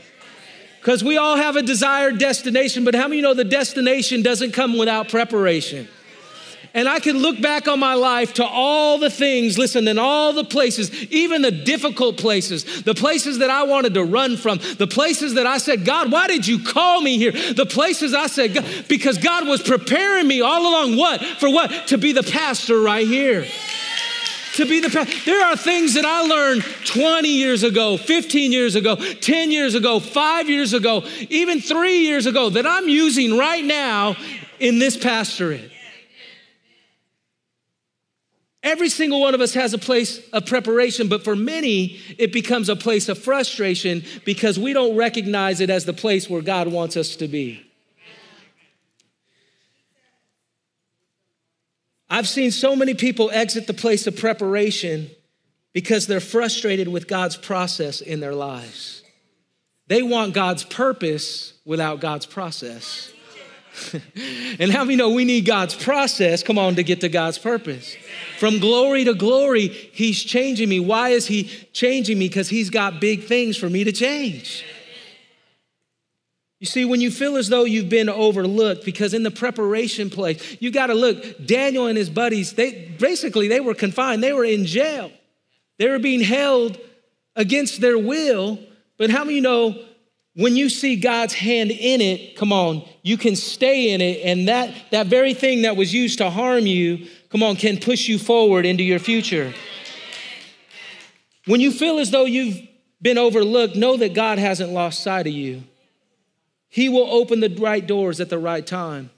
Because 0.79 1.03
we 1.03 1.17
all 1.17 1.35
have 1.35 1.55
a 1.55 1.61
desired 1.61 2.19
destination, 2.19 2.83
but 2.83 2.95
how 2.95 3.07
many 3.07 3.21
know 3.21 3.33
the 3.33 3.43
destination 3.43 4.21
doesn't 4.21 4.53
come 4.53 4.77
without 4.77 5.09
preparation? 5.09 5.87
And 6.73 6.87
I 6.87 6.99
can 6.99 7.17
look 7.17 7.41
back 7.41 7.67
on 7.67 7.79
my 7.79 7.95
life 7.95 8.35
to 8.35 8.45
all 8.45 8.99
the 8.99 9.09
things, 9.09 9.57
listen, 9.57 9.87
in 9.87 9.97
all 9.97 10.33
the 10.33 10.43
places, 10.43 10.93
even 11.11 11.41
the 11.41 11.51
difficult 11.51 12.17
places, 12.17 12.83
the 12.83 12.93
places 12.93 13.39
that 13.39 13.49
I 13.49 13.63
wanted 13.63 13.95
to 13.95 14.03
run 14.03 14.37
from, 14.37 14.59
the 14.77 14.85
places 14.85 15.33
that 15.33 15.47
I 15.47 15.57
said, 15.57 15.83
God, 15.83 16.11
why 16.11 16.27
did 16.27 16.45
you 16.45 16.63
call 16.63 17.01
me 17.01 17.17
here? 17.17 17.31
The 17.31 17.65
places 17.65 18.13
I 18.13 18.27
said, 18.27 18.53
God, 18.53 18.65
because 18.87 19.17
God 19.17 19.47
was 19.47 19.63
preparing 19.63 20.27
me 20.27 20.41
all 20.41 20.61
along 20.61 20.97
what? 20.97 21.21
For 21.23 21.51
what? 21.51 21.87
To 21.87 21.97
be 21.97 22.11
the 22.11 22.23
pastor 22.23 22.79
right 22.79 23.07
here. 23.07 23.47
To 24.55 24.65
be 24.65 24.79
the 24.79 24.89
pastor. 24.89 25.25
There 25.25 25.43
are 25.43 25.55
things 25.55 25.95
that 25.95 26.05
I 26.05 26.21
learned 26.21 26.63
20 26.85 27.29
years 27.29 27.63
ago, 27.63 27.97
15 27.97 28.51
years 28.51 28.75
ago, 28.75 28.95
10 28.95 29.51
years 29.51 29.73
ago, 29.73 29.99
five 29.99 30.49
years 30.49 30.73
ago, 30.73 31.03
even 31.29 31.61
three 31.61 31.99
years 31.99 32.27
ago 32.27 32.51
that 32.51 32.67
I'm 32.67 32.87
using 32.87 33.37
right 33.37 33.63
now 33.63 34.15
in 34.59 34.77
this 34.77 34.97
pastorate. 34.97 35.71
Every 38.61 38.89
single 38.89 39.21
one 39.21 39.33
of 39.33 39.41
us 39.41 39.53
has 39.53 39.73
a 39.73 39.77
place 39.77 40.19
of 40.31 40.45
preparation, 40.45 41.07
but 41.07 41.23
for 41.23 41.35
many, 41.35 41.99
it 42.17 42.33
becomes 42.33 42.67
a 42.67 42.75
place 42.75 43.07
of 43.07 43.17
frustration 43.17 44.03
because 44.25 44.59
we 44.59 44.73
don't 44.73 44.97
recognize 44.97 45.61
it 45.61 45.69
as 45.69 45.85
the 45.85 45.93
place 45.93 46.29
where 46.29 46.41
God 46.41 46.67
wants 46.67 46.97
us 46.97 47.15
to 47.17 47.27
be. 47.27 47.65
I've 52.09 52.27
seen 52.27 52.51
so 52.51 52.75
many 52.75 52.95
people 52.95 53.29
exit 53.31 53.67
the 53.67 53.73
place 53.73 54.07
of 54.07 54.17
preparation 54.17 55.09
because 55.73 56.07
they're 56.07 56.19
frustrated 56.19 56.87
with 56.87 57.07
God's 57.07 57.37
process 57.37 58.01
in 58.01 58.19
their 58.19 58.33
lives. 58.33 59.03
They 59.87 60.01
want 60.01 60.33
God's 60.33 60.63
purpose 60.63 61.53
without 61.65 62.01
God's 62.01 62.25
process. 62.25 63.13
and 64.59 64.71
how 64.71 64.83
many 64.83 64.95
know 64.95 65.09
we 65.09 65.25
need 65.25 65.45
God's 65.45 65.75
process, 65.75 66.43
come 66.43 66.57
on, 66.57 66.75
to 66.75 66.83
get 66.83 67.01
to 67.01 67.09
God's 67.09 67.37
purpose? 67.37 67.95
From 68.37 68.59
glory 68.59 69.03
to 69.05 69.13
glory, 69.13 69.67
He's 69.67 70.23
changing 70.23 70.69
me. 70.69 70.79
Why 70.79 71.09
is 71.09 71.27
He 71.27 71.45
changing 71.73 72.17
me? 72.17 72.27
Because 72.27 72.49
He's 72.49 72.69
got 72.69 72.99
big 72.99 73.23
things 73.23 73.57
for 73.57 73.69
me 73.69 73.83
to 73.83 73.91
change. 73.91 74.65
You 76.59 76.67
see, 76.67 76.83
when 76.83 76.99
you 76.99 77.09
feel 77.09 77.37
as 77.37 77.47
though 77.47 77.63
you've 77.63 77.89
been 77.89 78.09
overlooked, 78.09 78.83
because 78.83 79.13
in 79.13 79.23
the 79.23 79.31
preparation 79.31 80.09
place, 80.09 80.57
you 80.59 80.71
got 80.71 80.87
to 80.87 80.93
look. 80.93 81.45
Daniel 81.45 81.87
and 81.87 81.97
his 81.97 82.09
buddies, 82.09 82.53
they 82.53 82.93
basically 82.99 83.47
they 83.47 83.61
were 83.61 83.73
confined. 83.73 84.21
They 84.21 84.33
were 84.33 84.43
in 84.43 84.65
jail. 84.65 85.11
They 85.77 85.87
were 85.87 85.99
being 85.99 86.19
held 86.19 86.77
against 87.35 87.79
their 87.79 87.97
will. 87.97 88.59
But 88.97 89.09
how 89.09 89.23
many 89.23 89.39
know 89.39 89.85
when 90.35 90.55
you 90.55 90.69
see 90.69 90.95
God's 90.95 91.33
hand 91.33 91.71
in 91.71 92.01
it, 92.01 92.35
come 92.35 92.53
on, 92.53 92.87
you 93.01 93.17
can 93.17 93.35
stay 93.35 93.91
in 93.91 94.01
it. 94.01 94.21
And 94.23 94.47
that, 94.47 94.73
that 94.91 95.07
very 95.07 95.33
thing 95.33 95.63
that 95.63 95.75
was 95.75 95.93
used 95.93 96.19
to 96.19 96.29
harm 96.29 96.65
you, 96.65 97.07
come 97.29 97.43
on, 97.43 97.55
can 97.55 97.77
push 97.77 98.07
you 98.07 98.19
forward 98.19 98.65
into 98.65 98.83
your 98.83 98.99
future. 98.99 99.53
When 101.45 101.61
you 101.61 101.71
feel 101.71 101.99
as 101.99 102.11
though 102.11 102.25
you've 102.25 102.61
been 103.01 103.17
overlooked, 103.17 103.75
know 103.75 103.97
that 103.97 104.13
God 104.13 104.37
hasn't 104.37 104.71
lost 104.71 105.03
sight 105.03 105.25
of 105.25 105.33
you. 105.33 105.63
He 106.67 106.89
will 106.89 107.09
open 107.09 107.39
the 107.39 107.49
right 107.49 107.85
doors 107.85 108.21
at 108.21 108.29
the 108.29 108.37
right 108.37 108.65
time. 108.65 109.09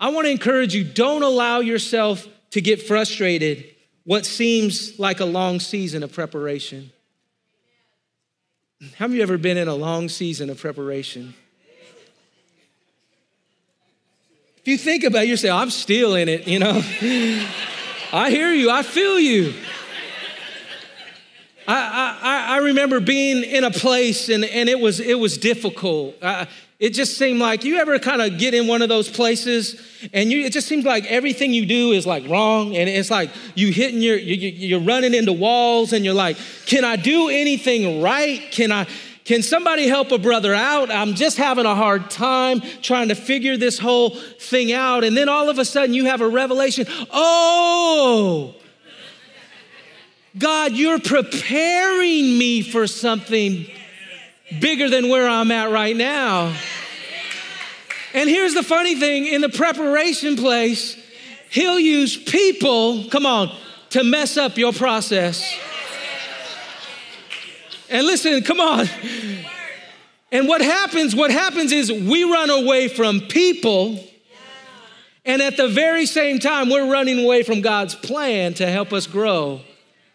I 0.00 0.08
want 0.08 0.26
to 0.26 0.30
encourage 0.30 0.74
you 0.74 0.84
don't 0.84 1.22
allow 1.22 1.60
yourself 1.60 2.26
to 2.50 2.60
get 2.60 2.82
frustrated 2.82 3.66
what 4.04 4.26
seems 4.26 4.98
like 4.98 5.20
a 5.20 5.24
long 5.24 5.60
season 5.60 6.02
of 6.02 6.12
preparation. 6.12 6.90
How 8.98 9.06
many 9.06 9.20
of 9.20 9.28
you 9.28 9.34
ever 9.34 9.38
been 9.38 9.56
in 9.56 9.68
a 9.68 9.74
long 9.74 10.08
season 10.08 10.50
of 10.50 10.58
preparation? 10.58 11.34
If 14.58 14.68
you 14.68 14.78
think 14.78 15.04
about 15.04 15.24
it, 15.24 15.28
you 15.28 15.36
say, 15.36 15.50
I'm 15.50 15.70
still 15.70 16.14
in 16.14 16.28
it, 16.28 16.48
you 16.48 16.58
know. 16.58 16.72
I 18.12 18.30
hear 18.30 18.52
you, 18.52 18.70
I 18.70 18.82
feel 18.82 19.18
you. 19.18 19.52
I, 21.66 22.18
I, 22.22 22.54
I 22.54 22.56
remember 22.58 23.00
being 23.00 23.42
in 23.42 23.64
a 23.64 23.70
place 23.70 24.28
and, 24.28 24.44
and 24.44 24.68
it 24.68 24.78
was 24.78 25.00
it 25.00 25.18
was 25.18 25.38
difficult. 25.38 26.14
It 26.78 26.90
just 26.90 27.16
seemed 27.16 27.38
like 27.40 27.64
you 27.64 27.76
ever 27.76 27.98
kind 27.98 28.20
of 28.20 28.38
get 28.38 28.52
in 28.52 28.66
one 28.66 28.82
of 28.82 28.88
those 28.88 29.08
places 29.08 29.80
and 30.12 30.30
you, 30.30 30.44
it 30.44 30.52
just 30.52 30.66
seems 30.66 30.84
like 30.84 31.04
everything 31.06 31.52
you 31.52 31.66
do 31.66 31.92
is 31.92 32.04
like 32.06 32.28
wrong 32.28 32.76
and 32.76 32.88
it's 32.88 33.10
like 33.10 33.30
you 33.54 33.72
hitting 33.72 34.02
your 34.02 34.16
you, 34.16 34.48
you're 34.50 34.80
running 34.80 35.14
into 35.14 35.32
walls 35.32 35.92
and 35.92 36.04
you're 36.04 36.14
like, 36.14 36.36
can 36.66 36.84
I 36.84 36.96
do 36.96 37.28
anything 37.28 38.02
right? 38.02 38.40
Can 38.50 38.72
I? 38.72 38.86
Can 39.24 39.40
somebody 39.40 39.88
help 39.88 40.12
a 40.12 40.18
brother 40.18 40.52
out? 40.52 40.90
I'm 40.90 41.14
just 41.14 41.38
having 41.38 41.64
a 41.64 41.74
hard 41.74 42.10
time 42.10 42.60
trying 42.82 43.08
to 43.08 43.14
figure 43.14 43.56
this 43.56 43.78
whole 43.78 44.10
thing 44.10 44.70
out. 44.70 45.02
And 45.02 45.16
then 45.16 45.30
all 45.30 45.48
of 45.48 45.58
a 45.58 45.64
sudden 45.64 45.94
you 45.94 46.04
have 46.04 46.20
a 46.20 46.28
revelation. 46.28 46.86
Oh, 47.10 48.54
God, 50.36 50.72
you're 50.72 51.00
preparing 51.00 52.36
me 52.36 52.60
for 52.60 52.86
something 52.86 53.66
bigger 54.60 54.88
than 54.88 55.08
where 55.08 55.28
I'm 55.28 55.50
at 55.50 55.70
right 55.70 55.96
now. 55.96 56.54
And 58.12 58.30
here's 58.30 58.54
the 58.54 58.62
funny 58.62 58.94
thing 58.94 59.26
in 59.26 59.40
the 59.40 59.48
preparation 59.48 60.36
place, 60.36 60.96
He'll 61.50 61.78
use 61.78 62.16
people, 62.16 63.04
come 63.10 63.26
on, 63.26 63.54
to 63.90 64.02
mess 64.02 64.36
up 64.36 64.56
your 64.56 64.72
process. 64.72 65.56
And 67.90 68.06
listen, 68.06 68.42
come 68.42 68.60
on. 68.60 68.88
And 70.32 70.48
what 70.48 70.60
happens, 70.60 71.14
what 71.14 71.30
happens 71.30 71.70
is 71.70 71.92
we 71.92 72.24
run 72.24 72.50
away 72.50 72.88
from 72.88 73.20
people. 73.20 74.00
And 75.24 75.40
at 75.40 75.56
the 75.56 75.68
very 75.68 76.06
same 76.06 76.40
time, 76.40 76.70
we're 76.70 76.90
running 76.90 77.24
away 77.24 77.44
from 77.44 77.60
God's 77.60 77.94
plan 77.94 78.54
to 78.54 78.66
help 78.66 78.92
us 78.92 79.06
grow. 79.06 79.60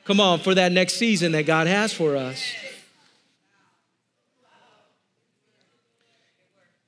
Come 0.04 0.20
on, 0.20 0.40
for 0.40 0.54
that 0.56 0.72
next 0.72 0.96
season 0.96 1.32
that 1.32 1.46
God 1.46 1.68
has 1.68 1.94
for 1.94 2.18
us. 2.18 2.44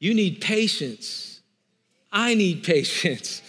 You 0.01 0.15
need 0.15 0.41
patience. 0.41 1.41
I 2.11 2.33
need 2.33 2.63
patience 2.63 3.41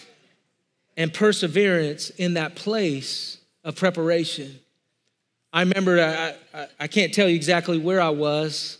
and 0.97 1.11
perseverance 1.11 2.11
in 2.11 2.35
that 2.35 2.55
place 2.55 3.39
of 3.63 3.75
preparation. 3.75 4.59
I 5.51 5.61
remember, 5.61 5.99
I, 5.99 6.35
I, 6.57 6.67
I 6.81 6.87
can't 6.87 7.11
tell 7.11 7.27
you 7.27 7.35
exactly 7.35 7.79
where 7.79 7.99
I 7.99 8.11
was. 8.11 8.77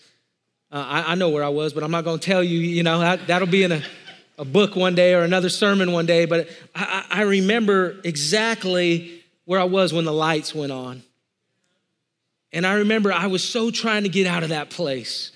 Uh, 0.71 0.85
I, 0.87 1.11
I, 1.11 1.15
know 1.15 1.29
where 1.29 1.43
I 1.43 1.49
was, 1.49 1.73
but 1.73 1.83
I'm 1.83 1.91
not 1.91 2.03
going 2.03 2.19
to 2.19 2.25
tell 2.25 2.43
you, 2.43 2.59
you 2.59 2.83
know, 2.83 2.99
that, 2.99 3.25
that'll 3.27 3.47
be 3.47 3.63
in 3.63 3.71
a, 3.71 3.83
a 4.37 4.45
book 4.45 4.75
one 4.75 4.93
day 4.93 5.15
or 5.15 5.21
another 5.21 5.49
sermon 5.49 5.91
one 5.91 6.05
day. 6.05 6.25
But 6.25 6.49
I, 6.75 7.05
I 7.09 7.21
remember 7.23 7.99
exactly 8.03 9.23
where 9.45 9.59
I 9.59 9.65
was 9.65 9.93
when 9.93 10.05
the 10.05 10.13
lights 10.13 10.53
went 10.53 10.71
on. 10.71 11.01
And 12.51 12.67
I 12.67 12.75
remember 12.75 13.11
I 13.11 13.27
was 13.27 13.43
so 13.43 13.71
trying 13.71 14.03
to 14.03 14.09
get 14.09 14.27
out 14.27 14.43
of 14.43 14.49
that 14.49 14.69
place. 14.69 15.31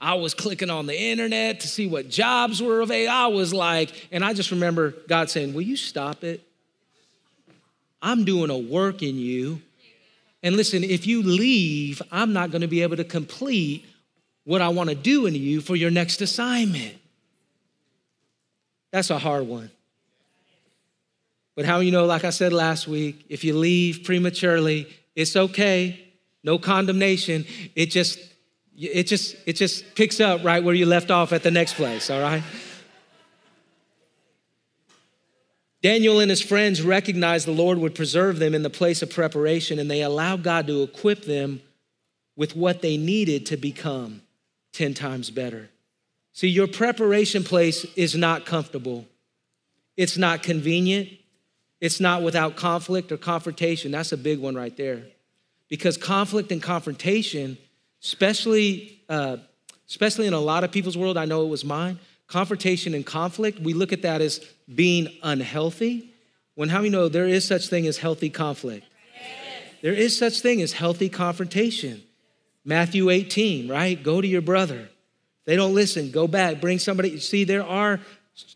I 0.00 0.14
was 0.14 0.32
clicking 0.32 0.70
on 0.70 0.86
the 0.86 0.98
internet 0.98 1.60
to 1.60 1.68
see 1.68 1.86
what 1.86 2.08
jobs 2.08 2.62
were 2.62 2.80
available. 2.80 3.12
I 3.12 3.26
was 3.26 3.52
like, 3.52 4.08
and 4.12 4.24
I 4.24 4.32
just 4.32 4.50
remember 4.50 4.94
God 5.08 5.28
saying, 5.28 5.54
Will 5.54 5.62
you 5.62 5.76
stop 5.76 6.22
it? 6.22 6.40
I'm 8.00 8.24
doing 8.24 8.50
a 8.50 8.58
work 8.58 9.02
in 9.02 9.16
you. 9.16 9.60
And 10.42 10.56
listen, 10.56 10.84
if 10.84 11.06
you 11.06 11.22
leave, 11.22 12.00
I'm 12.12 12.32
not 12.32 12.52
going 12.52 12.60
to 12.62 12.68
be 12.68 12.82
able 12.82 12.96
to 12.96 13.04
complete 13.04 13.84
what 14.44 14.62
I 14.62 14.68
want 14.68 14.88
to 14.88 14.94
do 14.94 15.26
in 15.26 15.34
you 15.34 15.60
for 15.60 15.74
your 15.74 15.90
next 15.90 16.20
assignment. 16.20 16.94
That's 18.92 19.10
a 19.10 19.18
hard 19.18 19.46
one. 19.46 19.70
But 21.56 21.66
how 21.66 21.80
you 21.80 21.90
know, 21.90 22.06
like 22.06 22.24
I 22.24 22.30
said 22.30 22.52
last 22.52 22.86
week, 22.86 23.26
if 23.28 23.42
you 23.42 23.56
leave 23.56 24.04
prematurely, 24.04 24.88
it's 25.16 25.34
okay. 25.34 26.00
No 26.44 26.56
condemnation. 26.56 27.44
It 27.74 27.86
just 27.86 28.20
it 28.78 29.04
just 29.04 29.36
it 29.44 29.54
just 29.54 29.94
picks 29.94 30.20
up 30.20 30.44
right 30.44 30.62
where 30.62 30.74
you 30.74 30.86
left 30.86 31.10
off 31.10 31.32
at 31.32 31.42
the 31.42 31.50
next 31.50 31.74
place, 31.74 32.10
all 32.10 32.20
right? 32.20 32.42
Daniel 35.82 36.18
and 36.18 36.30
his 36.30 36.42
friends 36.42 36.82
recognized 36.82 37.46
the 37.46 37.52
Lord 37.52 37.78
would 37.78 37.94
preserve 37.94 38.38
them 38.38 38.54
in 38.54 38.62
the 38.62 38.70
place 38.70 39.00
of 39.02 39.10
preparation, 39.10 39.78
and 39.78 39.90
they 39.90 40.02
allowed 40.02 40.42
God 40.42 40.66
to 40.66 40.82
equip 40.82 41.24
them 41.24 41.60
with 42.34 42.56
what 42.56 42.82
they 42.82 42.96
needed 42.96 43.46
to 43.46 43.56
become 43.56 44.22
10 44.72 44.94
times 44.94 45.30
better. 45.30 45.70
See, 46.32 46.48
your 46.48 46.66
preparation 46.66 47.44
place 47.44 47.84
is 47.96 48.16
not 48.16 48.44
comfortable, 48.44 49.06
it's 49.96 50.16
not 50.16 50.42
convenient, 50.42 51.10
it's 51.80 52.00
not 52.00 52.22
without 52.22 52.56
conflict 52.56 53.12
or 53.12 53.16
confrontation. 53.16 53.92
That's 53.92 54.12
a 54.12 54.16
big 54.16 54.40
one 54.40 54.56
right 54.56 54.76
there. 54.76 55.02
Because 55.68 55.96
conflict 55.96 56.50
and 56.50 56.62
confrontation, 56.62 57.58
especially, 58.02 59.00
uh, 59.08 59.38
especially 59.88 60.26
in 60.26 60.32
a 60.32 60.40
lot 60.40 60.64
of 60.64 60.72
people's 60.72 60.96
world, 60.96 61.16
I 61.16 61.24
know 61.24 61.42
it 61.44 61.48
was 61.48 61.64
mine, 61.64 61.98
confrontation 62.26 62.94
and 62.94 63.04
conflict, 63.04 63.58
we 63.58 63.72
look 63.72 63.92
at 63.92 64.02
that 64.02 64.20
as 64.20 64.40
being 64.72 65.08
unhealthy. 65.22 66.10
When 66.54 66.68
how 66.68 66.78
many 66.78 66.90
know 66.90 67.08
there 67.08 67.26
is 67.26 67.46
such 67.46 67.68
thing 67.68 67.86
as 67.86 67.98
healthy 67.98 68.30
conflict? 68.30 68.86
There 69.80 69.92
is 69.92 70.18
such 70.18 70.40
thing 70.40 70.60
as 70.60 70.72
healthy 70.72 71.08
confrontation. 71.08 72.02
Matthew 72.64 73.10
18, 73.10 73.68
right? 73.68 74.00
Go 74.02 74.20
to 74.20 74.26
your 74.26 74.42
brother. 74.42 74.88
They 75.46 75.56
don't 75.56 75.74
listen, 75.74 76.10
go 76.10 76.26
back, 76.26 76.60
bring 76.60 76.78
somebody. 76.78 77.18
See, 77.20 77.44
there 77.44 77.64
are 77.64 78.00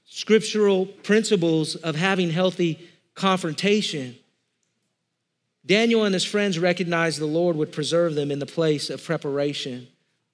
scriptural 0.05 0.85
principles 0.85 1.77
of 1.77 1.97
having 1.97 2.29
healthy 2.29 2.91
confrontation. 3.15 4.17
Daniel 5.65 6.05
and 6.05 6.15
his 6.15 6.25
friends 6.25 6.59
recognized 6.59 7.21
the 7.21 7.27
Lord 7.27 7.57
would 7.57 7.73
preserve 7.73 8.15
them 8.15 8.31
in 8.31 8.39
the 8.39 8.47
place 8.47 8.91
of 8.91 9.03
preparation. 9.05 9.87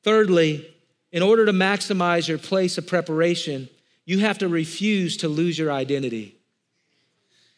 Thirdly, 0.03 0.67
in 1.13 1.23
order 1.23 1.45
to 1.45 1.53
maximize 1.53 2.29
your 2.29 2.39
place 2.39 2.79
of 2.79 2.87
preparation, 2.87 3.69
you 4.05 4.21
have 4.21 4.39
to 4.39 4.49
refuse 4.49 5.19
to 5.19 5.29
lose 5.29 5.59
your 5.59 5.71
identity. 5.71 6.35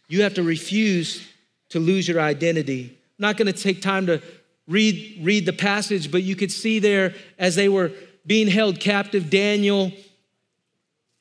You 0.08 0.22
have 0.22 0.34
to 0.34 0.42
refuse 0.42 1.26
to 1.68 1.78
lose 1.78 2.08
your 2.08 2.20
identity. 2.20 2.86
I'm 2.90 3.22
not 3.22 3.36
going 3.36 3.52
to 3.52 3.52
take 3.52 3.80
time 3.80 4.06
to 4.06 4.20
read, 4.66 5.20
read 5.22 5.46
the 5.46 5.52
passage, 5.52 6.10
but 6.10 6.24
you 6.24 6.34
could 6.34 6.50
see 6.50 6.80
there 6.80 7.14
as 7.38 7.54
they 7.54 7.68
were 7.68 7.92
being 8.26 8.48
held 8.48 8.80
captive, 8.80 9.30
Daniel 9.30 9.92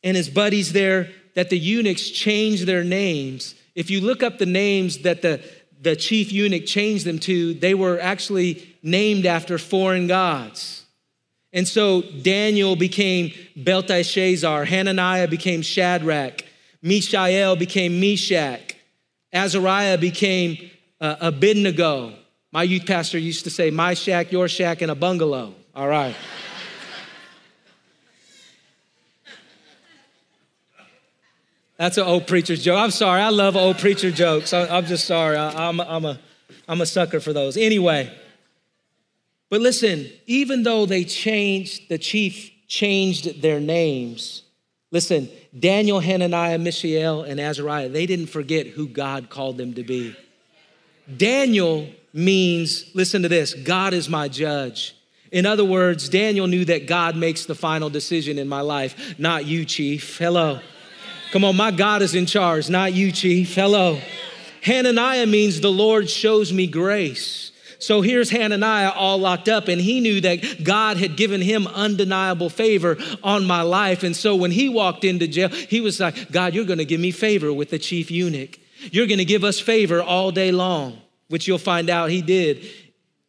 and 0.04 0.18
his 0.18 0.30
buddies 0.30 0.74
there, 0.74 1.10
that 1.36 1.50
the 1.50 1.60
eunuchs 1.60 2.10
changed 2.10 2.66
their 2.66 2.84
names 2.84 3.54
if 3.80 3.90
you 3.90 4.02
look 4.02 4.24
up 4.24 4.38
the 4.38 4.46
names 4.46 5.00
that 5.00 5.22
the, 5.22 5.42
the 5.82 5.96
chief 5.96 6.32
eunuch 6.32 6.66
changed 6.66 7.06
them 7.06 7.20
to, 7.20 7.54
they 7.54 7.74
were 7.74 8.00
actually 8.00 8.76
named 8.84 9.26
after 9.26 9.58
foreign 9.58 10.08
gods. 10.08 10.86
And 11.52 11.68
so 11.68 12.02
Daniel 12.02 12.76
became 12.76 13.34
Belteshazzar, 13.56 14.66
Hananiah 14.66 15.28
became 15.28 15.62
Shadrach, 15.62 16.44
Mishael 16.82 17.56
became 17.56 18.00
Meshach, 18.00 18.76
Azariah 19.34 19.98
became 19.98 20.70
uh, 21.02 21.16
Abednego. 21.22 22.14
My 22.52 22.64
youth 22.64 22.86
pastor 22.86 23.18
used 23.18 23.44
to 23.46 23.50
say, 23.50 23.70
My 23.70 23.94
shack, 23.94 24.32
your 24.32 24.48
shack, 24.48 24.82
and 24.82 24.92
a 24.92 24.96
bungalow. 24.96 25.54
All 25.76 25.88
right. 25.88 26.16
That's 31.80 31.98
an 31.98 32.04
old 32.04 32.28
preacher's 32.28 32.62
joke. 32.62 32.78
I'm 32.78 32.92
sorry. 32.92 33.22
I 33.22 33.30
love 33.30 33.56
old 33.56 33.78
preacher 33.78 34.12
jokes. 34.12 34.52
I, 34.52 34.78
am 34.78 34.86
just 34.86 35.06
sorry. 35.06 35.38
I, 35.38 35.70
I'm, 35.70 35.80
I'm, 35.80 36.04
a, 36.04 36.20
I'm 36.68 36.82
a 36.82 36.86
sucker 36.86 37.22
for 37.22 37.32
those. 37.32 37.56
Anyway, 37.56 38.14
but 39.50 39.62
listen, 39.62 40.10
even 40.28 40.64
though 40.64 40.86
they 40.86 41.06
changed, 41.06 41.88
the 41.88 41.98
chief 41.98 42.52
changed 42.68 43.42
their 43.42 43.62
names, 43.62 44.44
listen, 44.92 45.30
Daniel, 45.58 46.02
Hananiah, 46.02 46.58
Mishael, 46.58 47.24
and 47.24 47.40
Azariah, 47.40 47.88
they 47.88 48.06
didn't 48.06 48.28
forget 48.28 48.68
who 48.68 48.86
God 48.86 49.30
called 49.30 49.58
them 49.58 49.74
to 49.76 49.84
be. 49.84 50.18
Daniel 51.16 51.88
means, 52.12 52.94
listen 52.94 53.22
to 53.22 53.30
this, 53.30 53.54
God 53.54 53.94
is 53.94 54.10
my 54.10 54.28
judge. 54.28 54.98
In 55.32 55.46
other 55.46 55.64
words, 55.64 56.10
Daniel 56.10 56.46
knew 56.46 56.66
that 56.66 56.88
God 56.88 57.16
makes 57.16 57.46
the 57.46 57.56
final 57.56 57.90
decision 57.90 58.38
in 58.38 58.50
my 58.50 58.62
life, 58.62 59.18
not 59.18 59.46
you, 59.46 59.64
chief. 59.64 60.18
Hello. 60.18 60.60
Come 61.32 61.46
on, 61.46 61.56
my 61.56 61.70
God 61.70 62.02
is 62.02 62.16
in 62.16 62.26
charge, 62.26 62.72
not 62.72 62.94
you, 62.94 63.12
Chief. 63.12 63.54
Hello. 63.54 64.02
Hananiah 64.64 65.28
means 65.28 65.62
the 65.62 65.72
Lord 65.72 66.10
shows 66.10 66.52
me 66.52 66.66
grace. 66.66 67.52
So 67.78 68.02
here's 68.02 68.32
Hananiah 68.32 68.90
all 68.90 69.20
locked 69.20 69.48
up, 69.48 69.68
and 69.68 69.80
he 69.80 70.00
knew 70.00 70.22
that 70.22 70.64
God 70.64 70.98
had 70.98 71.16
given 71.16 71.40
him 71.40 71.68
undeniable 71.68 72.50
favor 72.50 72.98
on 73.24 73.46
my 73.46 73.62
life. 73.62 74.02
And 74.02 74.16
so 74.16 74.36
when 74.36 74.50
he 74.50 74.70
walked 74.70 75.04
into 75.04 75.28
jail, 75.28 75.50
he 75.50 75.82
was 75.82 76.00
like, 76.00 76.32
God, 76.32 76.56
you're 76.56 76.66
gonna 76.66 76.84
give 76.84 77.00
me 77.00 77.12
favor 77.12 77.54
with 77.54 77.70
the 77.70 77.80
chief 77.80 78.10
eunuch. 78.10 78.60
You're 78.92 79.08
gonna 79.08 79.24
give 79.24 79.44
us 79.44 79.60
favor 79.60 80.02
all 80.02 80.32
day 80.32 80.52
long, 80.52 81.00
which 81.28 81.48
you'll 81.48 81.60
find 81.60 81.92
out 81.92 82.10
he 82.10 82.24
did 82.24 82.68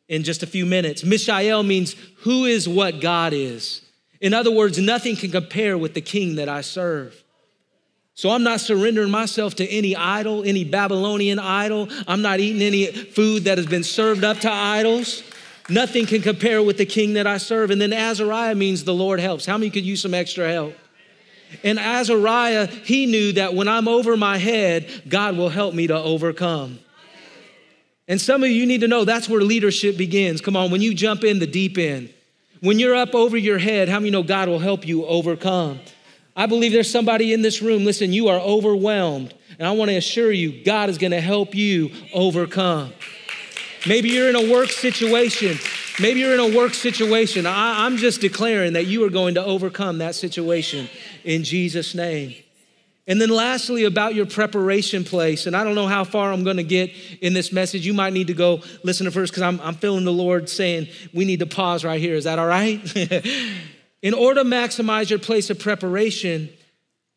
in 0.09 0.25
just 0.25 0.43
a 0.43 0.47
few 0.47 0.65
minutes. 0.65 1.05
Mishael 1.05 1.63
means 1.63 1.95
who 2.21 2.47
is 2.47 2.67
what 2.67 3.03
God 3.03 3.35
is. 3.35 3.83
In 4.23 4.33
other 4.33 4.51
words, 4.51 4.79
nothing 4.79 5.17
can 5.17 5.31
compare 5.31 5.77
with 5.77 5.93
the 5.93 6.01
king 6.01 6.37
that 6.37 6.49
I 6.49 6.63
serve. 6.63 7.23
So 8.21 8.29
I'm 8.29 8.43
not 8.43 8.61
surrendering 8.61 9.11
myself 9.11 9.55
to 9.55 9.67
any 9.67 9.97
idol, 9.97 10.45
any 10.45 10.63
Babylonian 10.63 11.39
idol. 11.39 11.89
I'm 12.07 12.21
not 12.21 12.39
eating 12.39 12.61
any 12.61 12.85
food 12.85 13.45
that 13.45 13.57
has 13.57 13.67
been 13.67 13.83
served 13.83 14.25
up 14.25 14.41
to 14.41 14.53
idols. 14.53 15.23
Nothing 15.71 16.05
can 16.05 16.21
compare 16.21 16.63
with 16.63 16.77
the 16.77 16.85
king 16.85 17.15
that 17.15 17.27
I 17.27 17.39
serve. 17.39 17.71
And 17.71 17.81
then 17.81 17.95
Azariah 17.95 18.55
means 18.55 18.85
the 18.85 18.93
Lord 18.93 19.21
helps. 19.21 19.47
How 19.47 19.57
many 19.57 19.71
could 19.71 19.87
use 19.87 20.03
some 20.03 20.13
extra 20.13 20.53
help? 20.53 20.75
And 21.65 21.79
Azariah, 21.79 22.67
he 22.67 23.07
knew 23.07 23.33
that 23.33 23.55
when 23.55 23.69
I'm 23.69 23.89
over 23.89 24.19
my 24.19 24.37
head, 24.37 25.05
God 25.09 25.39
will 25.39 25.49
help 25.49 25.75
me 25.75 25.87
to 25.87 25.97
overcome. 25.97 26.79
And 28.07 28.21
some 28.21 28.45
of 28.45 28.51
you 28.51 28.67
need 28.67 28.83
to 28.83 28.89
know 28.89 29.07
that's 29.07 29.31
where 29.31 29.41
leadership 29.41 29.97
begins. 29.97 30.43
Come 30.43 30.57
on, 30.57 30.71
when 30.71 30.83
you 30.83 30.93
jump 30.93 31.25
in 31.25 31.39
the 31.39 31.47
deep 31.47 31.79
end, 31.79 32.13
when 32.61 32.79
you're 32.79 32.97
up 32.97 33.15
over 33.15 33.39
your 33.39 33.57
head, 33.57 33.89
how 33.89 33.99
many 33.99 34.11
know 34.11 34.23
God 34.23 34.51
will 34.51 34.59
help 34.59 34.87
you 34.87 35.07
overcome? 35.07 35.81
I 36.41 36.47
believe 36.47 36.73
there's 36.73 36.91
somebody 36.91 37.35
in 37.35 37.43
this 37.43 37.61
room, 37.61 37.85
listen, 37.85 38.15
you 38.15 38.29
are 38.29 38.41
overwhelmed. 38.41 39.35
And 39.59 39.69
I 39.69 39.73
want 39.73 39.91
to 39.91 39.97
assure 39.99 40.33
you, 40.33 40.65
God 40.65 40.89
is 40.89 40.97
going 40.97 41.11
to 41.11 41.21
help 41.21 41.55
you 41.55 41.91
overcome. 42.15 42.95
Maybe 43.87 44.09
you're 44.09 44.31
in 44.31 44.37
a 44.37 44.51
work 44.51 44.71
situation. 44.71 45.59
Maybe 46.01 46.21
you're 46.21 46.33
in 46.33 46.41
a 46.41 46.57
work 46.57 46.73
situation. 46.73 47.45
I, 47.45 47.85
am 47.85 47.99
just 47.99 48.23
declaring 48.23 48.73
that 48.73 48.87
you 48.87 49.05
are 49.05 49.11
going 49.11 49.35
to 49.35 49.45
overcome 49.45 49.99
that 49.99 50.15
situation 50.15 50.89
in 51.25 51.45
Jesus' 51.45 51.95
name. 51.95 52.35
And 53.07 53.21
then, 53.21 53.29
lastly, 53.29 53.85
about 53.85 54.15
your 54.15 54.25
preparation 54.25 55.05
place. 55.05 55.45
And 55.45 55.55
I 55.55 55.63
don't 55.63 55.75
know 55.75 55.89
how 55.89 56.05
far 56.05 56.33
I'm 56.33 56.43
going 56.43 56.57
to 56.57 56.63
get 56.63 56.91
in 57.21 57.35
this 57.35 57.53
message. 57.53 57.85
You 57.85 57.93
might 57.93 58.15
need 58.15 58.29
to 58.29 58.35
go 58.35 58.63
listen 58.83 59.05
to 59.05 59.11
first 59.11 59.31
because 59.31 59.43
I'm, 59.43 59.61
I'm 59.61 59.75
feeling 59.75 60.07
the 60.07 60.13
Lord 60.13 60.49
saying 60.49 60.89
we 61.13 61.27
need 61.27 61.41
to 61.41 61.47
pause 61.47 61.85
right 61.85 62.01
here. 62.01 62.15
Is 62.15 62.25
that 62.25 62.39
all 62.39 62.47
right? 62.47 62.81
in 64.03 64.15
order 64.15 64.43
to 64.43 64.49
maximize 64.49 65.11
your 65.11 65.19
place 65.19 65.51
of 65.51 65.59
preparation, 65.59 66.51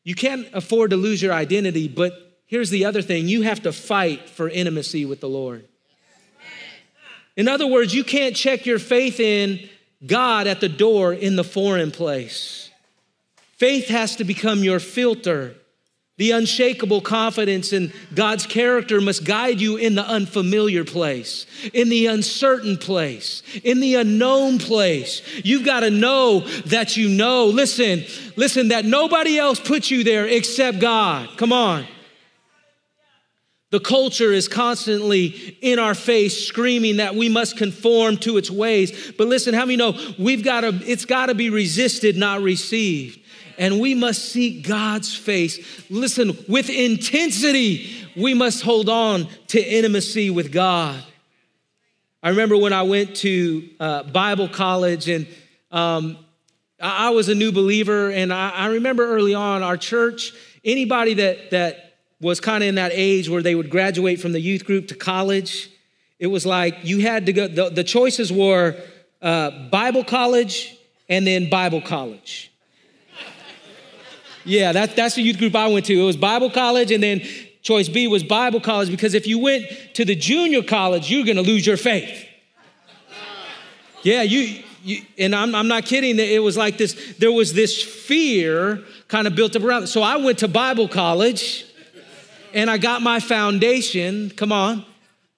you 0.04 0.16
can't 0.16 0.48
afford 0.54 0.90
to 0.92 0.98
lose 0.98 1.22
your 1.22 1.34
identity. 1.34 1.88
But 1.88 2.42
here's 2.46 2.70
the 2.70 2.86
other 2.86 3.02
thing 3.02 3.28
you 3.28 3.44
have 3.44 3.64
to 3.64 3.72
fight 3.72 4.30
for 4.30 4.50
intimacy 4.50 5.06
with 5.06 5.22
the 5.22 5.30
Lord. 5.30 5.66
In 7.36 7.48
other 7.48 7.66
words, 7.66 7.96
you 7.96 8.04
can't 8.04 8.36
check 8.36 8.66
your 8.66 8.80
faith 8.80 9.20
in 9.20 9.68
God 10.06 10.46
at 10.48 10.60
the 10.60 10.70
door 10.70 11.14
in 11.14 11.36
the 11.36 11.44
foreign 11.44 11.92
place. 11.92 12.70
Faith 13.54 13.88
has 13.88 14.18
to 14.18 14.24
become 14.24 14.64
your 14.64 14.80
filter. 14.80 15.56
The 16.18 16.30
unshakable 16.32 17.02
confidence 17.02 17.74
in 17.74 17.92
God's 18.14 18.46
character 18.46 19.02
must 19.02 19.26
guide 19.26 19.60
you 19.60 19.78
in 19.78 19.96
the 19.96 20.08
unfamiliar 20.08 20.84
place, 20.84 21.48
in 21.74 21.90
the 21.90 22.06
uncertain 22.06 22.78
place, 22.78 23.42
in 23.64 23.80
the 23.80 23.96
unknown 23.96 24.60
place. 24.60 25.24
You've 25.44 25.66
got 25.66 25.80
to 25.80 25.90
know 25.90 26.42
that 26.68 26.96
you 26.96 27.10
know. 27.10 27.48
Listen, 27.48 28.04
listen, 28.36 28.68
that 28.68 28.86
nobody 28.86 29.40
else 29.40 29.60
put 29.60 29.90
you 29.90 30.04
there 30.04 30.28
except 30.28 30.80
God. 30.80 31.30
Come 31.36 31.52
on. 31.52 31.88
The 33.72 33.80
culture 33.80 34.32
is 34.32 34.48
constantly 34.48 35.58
in 35.62 35.80
our 35.80 35.96
face, 35.96 36.46
screaming 36.46 36.98
that 36.98 37.16
we 37.16 37.28
must 37.28 37.58
conform 37.58 38.18
to 38.18 38.38
its 38.38 38.52
ways. 38.52 39.14
But 39.18 39.28
listen, 39.28 39.56
how 39.56 39.66
many 39.66 39.78
know 39.78 39.98
we've 40.20 40.44
got 40.44 40.62
to, 40.62 40.80
it's 40.86 41.06
got 41.06 41.26
to 41.26 41.34
be 41.34 41.50
resisted, 41.50 42.16
not 42.16 42.44
received. 42.44 43.20
And 43.58 43.80
we 43.80 43.94
must 43.96 44.32
seek 44.32 44.68
God's 44.68 45.16
face. 45.16 45.60
Listen, 45.90 46.38
with 46.48 46.70
intensity, 46.70 47.92
we 48.16 48.34
must 48.34 48.64
hold 48.64 48.90
on 48.90 49.28
to 49.48 49.62
intimacy 49.62 50.30
with 50.30 50.52
God. 50.52 51.04
I 52.22 52.30
remember 52.30 52.56
when 52.58 52.72
I 52.72 52.84
went 52.84 53.18
to 53.18 53.70
uh, 53.80 54.04
Bible 54.04 54.48
college 54.48 55.10
and 55.10 55.28
um, 55.72 56.18
I, 56.80 57.08
I, 57.08 57.10
was 57.10 57.28
a 57.28 57.36
new 57.36 57.52
believer, 57.52 58.12
and 58.12 58.32
I, 58.32 58.50
I 58.52 58.68
remember 58.68 59.06
early 59.06 59.34
on 59.34 59.64
our 59.64 59.76
church, 59.76 60.34
anybody 60.64 61.16
that, 61.16 61.52
that 61.52 61.96
was 62.22 62.40
kind 62.40 62.64
of 62.64 62.70
in 62.70 62.76
that 62.76 62.92
age 62.94 63.28
where 63.28 63.42
they 63.42 63.56
would 63.56 63.70
graduate 63.70 64.22
from 64.22 64.32
the 64.32 64.40
youth 64.40 64.66
group 64.66 64.88
to 64.90 64.96
college. 64.96 65.70
It 66.20 66.28
was 66.28 66.46
like 66.46 66.78
you 66.84 67.00
had 67.00 67.26
to 67.26 67.34
go, 67.34 67.48
the, 67.48 67.70
the 67.70 67.84
choices 67.84 68.32
were 68.32 68.82
uh, 69.22 69.68
Bible 69.70 70.06
college 70.06 70.78
and 71.10 71.28
then 71.28 71.50
Bible 71.50 71.82
college. 71.82 72.53
Yeah, 74.46 74.72
that, 74.72 74.96
that's 74.96 75.16
the 75.16 75.22
youth 75.22 75.38
group 75.38 75.56
I 75.56 75.68
went 75.68 75.86
to. 75.88 76.00
It 76.00 76.04
was 76.04 76.18
Bible 76.18 76.50
college 76.50 76.92
and 76.92 77.04
then 77.04 77.22
choice 77.62 77.88
B 77.88 78.08
was 78.08 78.24
Bible 78.24 78.60
college 78.60 78.90
because 78.90 79.14
if 79.14 79.26
you 79.26 79.40
went 79.40 79.66
to 79.94 80.06
the 80.06 80.16
junior 80.16 80.62
college, 80.62 81.10
you're 81.10 81.26
gonna 81.26 81.42
lose 81.42 81.66
your 81.66 81.78
faith. 81.78 82.28
Yeah, 84.04 84.22
you, 84.22 84.62
you 84.84 85.02
and 85.18 85.34
I'm, 85.34 85.56
I'm 85.56 85.70
not 85.70 85.86
kidding, 85.86 86.20
it 86.20 86.44
was 86.44 86.58
like 86.58 86.78
this, 86.78 87.16
there 87.18 87.32
was 87.32 87.54
this 87.54 87.82
fear 87.82 88.84
kind 89.08 89.28
of 89.28 89.36
built 89.36 89.56
up 89.56 89.64
around 89.64 89.84
it. 89.84 89.88
So 89.88 90.02
I 90.02 90.18
went 90.18 90.40
to 90.40 90.48
Bible 90.48 90.90
college 90.90 91.66
and 92.54 92.70
I 92.70 92.78
got 92.78 93.02
my 93.02 93.20
foundation. 93.20 94.30
Come 94.32 94.52
on. 94.52 94.86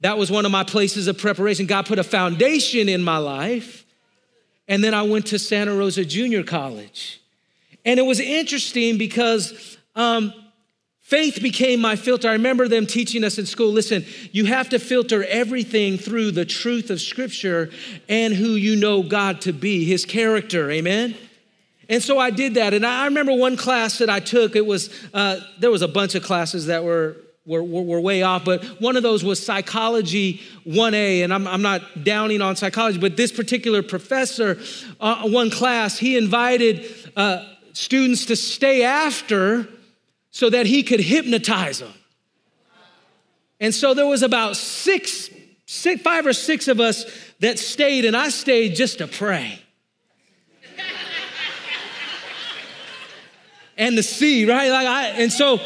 That 0.01 0.17
was 0.17 0.29
one 0.29 0.45
of 0.45 0.51
my 0.51 0.63
places 0.63 1.07
of 1.07 1.17
preparation. 1.17 1.65
God 1.65 1.85
put 1.85 1.99
a 1.99 2.03
foundation 2.03 2.89
in 2.89 3.03
my 3.03 3.17
life. 3.17 3.85
And 4.67 4.83
then 4.83 4.93
I 4.93 5.03
went 5.03 5.27
to 5.27 5.39
Santa 5.39 5.75
Rosa 5.75 6.03
Junior 6.03 6.43
College. 6.43 7.21
And 7.85 7.99
it 7.99 8.03
was 8.03 8.19
interesting 8.19 8.97
because 8.97 9.77
um, 9.95 10.33
faith 11.01 11.39
became 11.41 11.79
my 11.79 11.95
filter. 11.95 12.27
I 12.27 12.33
remember 12.33 12.67
them 12.67 12.87
teaching 12.87 13.23
us 13.23 13.37
in 13.37 13.45
school 13.45 13.71
listen, 13.71 14.05
you 14.31 14.45
have 14.45 14.69
to 14.69 14.79
filter 14.79 15.23
everything 15.25 15.97
through 15.97 16.31
the 16.31 16.45
truth 16.45 16.89
of 16.89 16.99
Scripture 16.99 17.69
and 18.09 18.33
who 18.33 18.49
you 18.49 18.75
know 18.75 19.03
God 19.03 19.41
to 19.41 19.53
be, 19.53 19.85
His 19.85 20.03
character. 20.03 20.71
Amen? 20.71 21.15
And 21.87 22.01
so 22.01 22.17
I 22.17 22.31
did 22.31 22.55
that. 22.55 22.73
And 22.73 22.85
I 22.85 23.05
remember 23.05 23.33
one 23.33 23.57
class 23.57 23.99
that 23.99 24.09
I 24.09 24.19
took, 24.19 24.55
it 24.55 24.65
was, 24.65 24.89
uh, 25.13 25.39
there 25.59 25.69
was 25.69 25.83
a 25.83 25.87
bunch 25.87 26.15
of 26.15 26.23
classes 26.23 26.65
that 26.65 26.83
were, 26.83 27.17
were, 27.45 27.61
were, 27.61 27.99
way 27.99 28.23
off, 28.23 28.43
but 28.43 28.63
one 28.81 28.97
of 28.97 29.03
those 29.03 29.23
was 29.23 29.43
Psychology 29.43 30.41
1A. 30.65 31.23
And 31.23 31.31
I'm, 31.31 31.47
I'm 31.47 31.61
not 31.61 32.03
downing 32.03 32.41
on 32.41 32.55
psychology, 32.55 32.97
but 32.97 33.17
this 33.17 33.31
particular 33.31 33.83
professor, 33.83 34.59
uh, 34.99 35.29
one 35.29 35.51
class, 35.51 35.99
he 35.99 36.17
invited 36.17 36.87
uh, 37.15 37.45
students 37.75 38.25
to 38.25 38.35
stay 38.35 38.83
after 38.83 39.67
so 40.31 40.49
that 40.49 40.65
he 40.65 40.83
could 40.83 41.01
hypnotize 41.01 41.79
them. 41.79 41.93
And 43.59 43.73
so 43.73 43.93
there 43.93 44.05
was 44.05 44.23
about 44.23 44.55
six, 44.55 45.29
six 45.65 46.01
five 46.01 46.25
or 46.25 46.33
six 46.33 46.67
of 46.67 46.79
us 46.79 47.05
that 47.39 47.59
stayed, 47.59 48.05
and 48.05 48.15
I 48.15 48.29
stayed 48.29 48.75
just 48.75 48.99
to 48.99 49.07
pray. 49.07 49.61
and 53.77 53.97
the 53.97 54.03
sea, 54.03 54.49
right? 54.49 54.69
Like 54.69 54.87
I, 54.87 55.07
and 55.21 55.31
so 55.31 55.59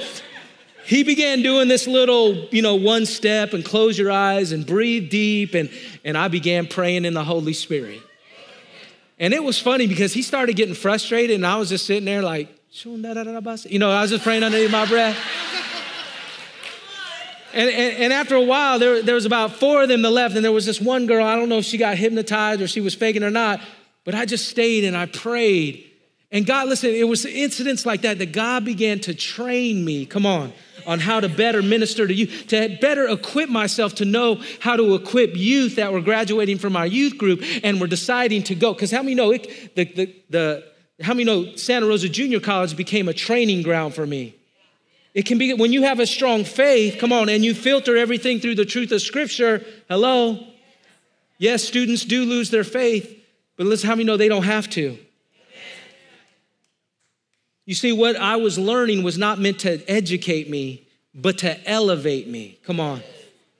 he 0.85 1.03
began 1.03 1.43
doing 1.43 1.67
this 1.67 1.87
little, 1.87 2.47
you 2.49 2.63
know, 2.63 2.75
one 2.75 3.05
step 3.05 3.53
and 3.53 3.63
close 3.63 3.97
your 3.97 4.11
eyes 4.11 4.51
and 4.51 4.65
breathe 4.65 5.11
deep. 5.11 5.53
And, 5.53 5.69
and 6.03 6.17
I 6.17 6.27
began 6.27 6.65
praying 6.65 7.05
in 7.05 7.13
the 7.13 7.23
Holy 7.23 7.53
Spirit. 7.53 8.01
And 9.19 9.33
it 9.33 9.43
was 9.43 9.59
funny 9.59 9.85
because 9.85 10.13
he 10.13 10.21
started 10.21 10.55
getting 10.55 10.73
frustrated 10.73 11.35
and 11.35 11.45
I 11.45 11.57
was 11.57 11.69
just 11.69 11.85
sitting 11.85 12.05
there 12.05 12.21
like, 12.21 12.47
you 13.69 13.79
know, 13.79 13.91
I 13.91 14.01
was 14.01 14.11
just 14.11 14.23
praying 14.23 14.43
underneath 14.43 14.71
my 14.71 14.85
breath. 14.85 15.17
And, 17.51 17.67
and, 17.67 17.97
and, 18.03 18.13
after 18.13 18.35
a 18.35 18.43
while, 18.43 18.77
there, 18.77 19.01
there 19.01 19.15
was 19.15 19.25
about 19.25 19.53
four 19.53 19.81
of 19.81 19.89
them 19.89 20.03
that 20.03 20.11
left, 20.11 20.35
and 20.35 20.45
there 20.45 20.51
was 20.51 20.67
this 20.67 20.79
one 20.79 21.07
girl. 21.07 21.25
I 21.25 21.35
don't 21.35 21.49
know 21.49 21.57
if 21.57 21.65
she 21.65 21.79
got 21.79 21.97
hypnotized 21.97 22.61
or 22.61 22.67
she 22.67 22.79
was 22.79 22.93
faking 22.93 23.23
or 23.23 23.31
not, 23.31 23.59
but 24.03 24.13
I 24.13 24.25
just 24.25 24.47
stayed 24.47 24.83
and 24.83 24.95
I 24.95 25.07
prayed. 25.07 25.89
And 26.31 26.45
God, 26.45 26.69
listen, 26.69 26.91
it 26.91 27.07
was 27.07 27.25
incidents 27.25 27.87
like 27.87 28.01
that 28.01 28.19
that 28.19 28.33
God 28.33 28.65
began 28.65 28.99
to 28.99 29.15
train 29.15 29.83
me, 29.83 30.05
come 30.05 30.27
on, 30.27 30.53
on 30.89 30.99
how 30.99 31.19
to 31.19 31.29
better 31.29 31.61
minister 31.61 32.07
to 32.07 32.13
you, 32.13 32.25
to 32.25 32.77
better 32.81 33.07
equip 33.07 33.47
myself 33.47 33.93
to 33.93 34.05
know 34.05 34.41
how 34.59 34.75
to 34.75 34.95
equip 34.95 35.37
youth 35.37 35.75
that 35.75 35.93
were 35.93 36.01
graduating 36.01 36.57
from 36.57 36.75
our 36.75 36.87
youth 36.87 37.15
group 37.15 37.43
and 37.63 37.79
were 37.79 37.85
deciding 37.85 38.41
to 38.41 38.55
go. 38.55 38.73
Because 38.73 38.89
how 38.89 39.03
many 39.03 39.13
know 39.13 39.31
it, 39.31 39.75
the, 39.75 39.85
the, 39.85 40.15
the, 40.31 40.63
how 41.01 41.13
many 41.13 41.25
know 41.25 41.55
Santa 41.55 41.85
Rosa 41.85 42.09
Junior 42.09 42.39
College 42.39 42.75
became 42.75 43.07
a 43.07 43.13
training 43.13 43.61
ground 43.61 43.93
for 43.93 44.07
me? 44.07 44.35
It 45.13 45.27
can 45.27 45.37
be 45.37 45.53
when 45.53 45.71
you 45.71 45.83
have 45.83 45.99
a 45.99 46.07
strong 46.07 46.43
faith, 46.43 46.97
come 46.99 47.13
on, 47.13 47.29
and 47.29 47.45
you 47.45 47.53
filter 47.53 47.95
everything 47.95 48.39
through 48.39 48.55
the 48.55 48.65
truth 48.65 48.91
of 48.91 49.01
Scripture. 49.03 49.63
Hello? 49.87 50.43
Yes, 51.37 51.63
students 51.63 52.03
do 52.03 52.25
lose 52.25 52.49
their 52.49 52.63
faith, 52.63 53.15
but 53.57 53.67
listen, 53.67 53.87
how 53.87 53.95
many 53.95 54.05
know 54.05 54.17
they 54.17 54.27
don't 54.27 54.43
have 54.43 54.67
to? 54.71 54.97
You 57.69 57.75
see, 57.75 57.91
what 57.91 58.15
I 58.15 58.37
was 58.37 58.57
learning 58.57 59.03
was 59.03 59.19
not 59.19 59.37
meant 59.37 59.59
to 59.59 59.87
educate 59.87 60.49
me, 60.49 60.87
but 61.13 61.37
to 61.37 61.69
elevate 61.69 62.27
me. 62.27 62.57
Come 62.63 62.79
on. 62.79 63.03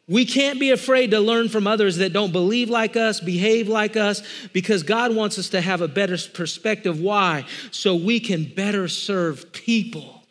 We 0.08 0.26
can't 0.26 0.60
be 0.60 0.72
afraid 0.72 1.12
to 1.12 1.19
learn 1.19 1.48
from 1.48 1.67
others 1.67 1.98
that 1.98 2.12
don't 2.12 2.32
believe 2.32 2.72
like 2.72 2.95
us, 2.95 3.19
behave 3.19 3.67
like 3.67 3.95
us, 3.95 4.24
because 4.52 4.82
God 4.82 5.13
wants 5.13 5.38
us 5.38 5.50
to 5.50 5.62
have 5.62 5.82
a 5.82 5.88
better 5.88 6.17
perspective. 6.34 7.00
Why? 7.00 7.45
So 7.69 7.93
we 7.95 8.19
can 8.19 8.45
better 8.45 8.88
serve 8.88 9.54
people. 9.54 10.24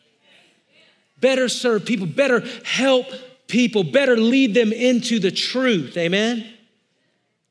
Better 1.20 1.48
serve 1.48 1.84
people, 1.84 2.08
better 2.08 2.42
help 2.64 3.06
people, 3.46 3.84
better 3.84 4.16
lead 4.16 4.54
them 4.54 4.72
into 4.72 5.20
the 5.20 5.30
truth. 5.30 5.96
Amen? 5.96 6.44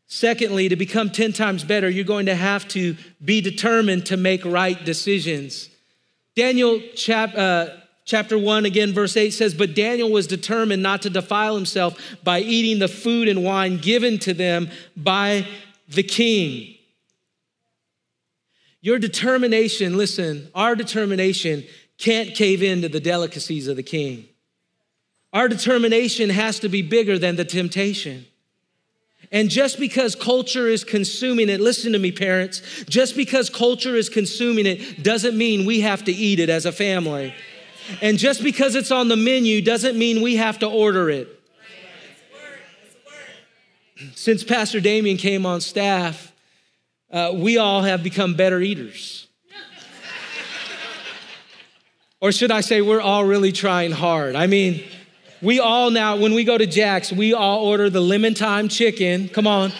Secondly, 0.07 0.67
to 0.67 0.75
become 0.75 1.09
10 1.09 1.31
times 1.31 1.63
better, 1.63 1.89
you're 1.89 2.03
going 2.03 2.25
to 2.25 2.35
have 2.35 2.67
to 2.67 2.97
be 3.23 3.39
determined 3.39 4.07
to 4.07 4.17
make 4.17 4.43
right 4.43 4.83
decisions. 4.83 5.69
Daniel 6.37 6.79
chap, 6.93 7.35
uh, 7.35 7.69
chapter 8.05 8.37
1, 8.37 8.65
again, 8.65 8.93
verse 8.93 9.17
8 9.17 9.31
says, 9.31 9.55
But 9.55 9.73
Daniel 9.73 10.11
was 10.11 10.27
determined 10.27 10.83
not 10.83 11.01
to 11.01 11.09
defile 11.09 11.55
himself 11.55 11.99
by 12.23 12.41
eating 12.41 12.77
the 12.77 12.87
food 12.87 13.27
and 13.27 13.43
wine 13.43 13.77
given 13.77 14.19
to 14.19 14.35
them 14.35 14.69
by 14.95 15.47
the 15.89 16.03
king. 16.03 16.75
Your 18.81 18.99
determination, 18.99 19.97
listen, 19.97 20.51
our 20.53 20.75
determination 20.75 21.63
can't 21.97 22.35
cave 22.35 22.61
into 22.61 22.87
the 22.87 22.99
delicacies 22.99 23.67
of 23.67 23.75
the 23.75 23.81
king. 23.81 24.27
Our 25.33 25.47
determination 25.47 26.29
has 26.29 26.59
to 26.59 26.69
be 26.69 26.83
bigger 26.83 27.17
than 27.17 27.35
the 27.35 27.45
temptation. 27.45 28.27
And 29.31 29.49
just 29.49 29.79
because 29.79 30.15
culture 30.15 30.67
is 30.67 30.83
consuming 30.83 31.49
it, 31.49 31.59
listen 31.59 31.91
to 31.93 31.99
me, 31.99 32.11
parents, 32.11 32.61
just 32.87 33.15
because 33.15 33.49
culture 33.49 33.95
is 33.95 34.07
consuming 34.07 34.65
it 34.65 35.03
doesn't 35.03 35.37
mean 35.37 35.65
we 35.65 35.81
have 35.81 36.05
to 36.05 36.11
eat 36.11 36.39
it 36.39 36.49
as 36.49 36.65
a 36.65 36.71
family. 36.71 37.33
And 38.01 38.17
just 38.17 38.41
because 38.43 38.75
it's 38.75 38.91
on 38.91 39.07
the 39.09 39.15
menu 39.15 39.61
doesn't 39.61 39.97
mean 39.97 40.21
we 40.21 40.37
have 40.37 40.59
to 40.59 40.67
order 40.67 41.09
it. 41.09 41.33
Since 44.15 44.43
Pastor 44.43 44.79
Damien 44.79 45.17
came 45.17 45.45
on 45.45 45.59
staff, 45.59 46.31
uh, 47.11 47.31
we 47.33 47.57
all 47.57 47.81
have 47.81 48.03
become 48.03 48.35
better 48.35 48.59
eaters. 48.61 49.27
or 52.21 52.31
should 52.31 52.51
I 52.51 52.61
say, 52.61 52.81
we're 52.81 53.01
all 53.01 53.25
really 53.25 53.51
trying 53.51 53.91
hard. 53.91 54.35
I 54.35 54.47
mean, 54.47 54.83
we 55.41 55.59
all 55.59 55.91
now, 55.91 56.17
when 56.17 56.33
we 56.33 56.43
go 56.43 56.57
to 56.57 56.65
Jack's, 56.65 57.11
we 57.11 57.33
all 57.33 57.63
order 57.63 57.89
the 57.89 58.01
lemon 58.01 58.33
thyme 58.33 58.67
chicken. 58.69 59.29
Come 59.29 59.45
on. 59.45 59.71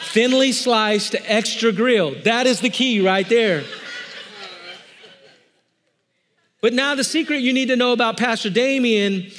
Thinly 0.00 0.52
sliced, 0.52 1.14
extra 1.24 1.72
grilled. 1.72 2.24
That 2.24 2.46
is 2.46 2.60
the 2.60 2.70
key 2.70 3.04
right 3.04 3.28
there. 3.28 3.64
But 6.62 6.72
now, 6.72 6.94
the 6.94 7.04
secret 7.04 7.42
you 7.42 7.52
need 7.52 7.68
to 7.68 7.76
know 7.76 7.92
about 7.92 8.16
Pastor 8.16 8.48
Damien, 8.48 9.30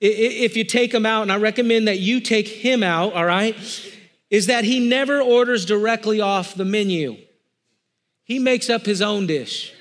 if 0.00 0.56
you 0.56 0.64
take 0.64 0.94
him 0.94 1.04
out, 1.04 1.22
and 1.22 1.30
I 1.30 1.36
recommend 1.36 1.86
that 1.88 1.98
you 1.98 2.20
take 2.20 2.48
him 2.48 2.82
out, 2.82 3.12
all 3.12 3.26
right, 3.26 3.54
is 4.30 4.46
that 4.46 4.64
he 4.64 4.80
never 4.80 5.20
orders 5.20 5.66
directly 5.66 6.22
off 6.22 6.54
the 6.54 6.64
menu. 6.64 7.18
He 8.24 8.38
makes 8.38 8.70
up 8.70 8.86
his 8.86 9.02
own 9.02 9.26
dish. 9.26 9.73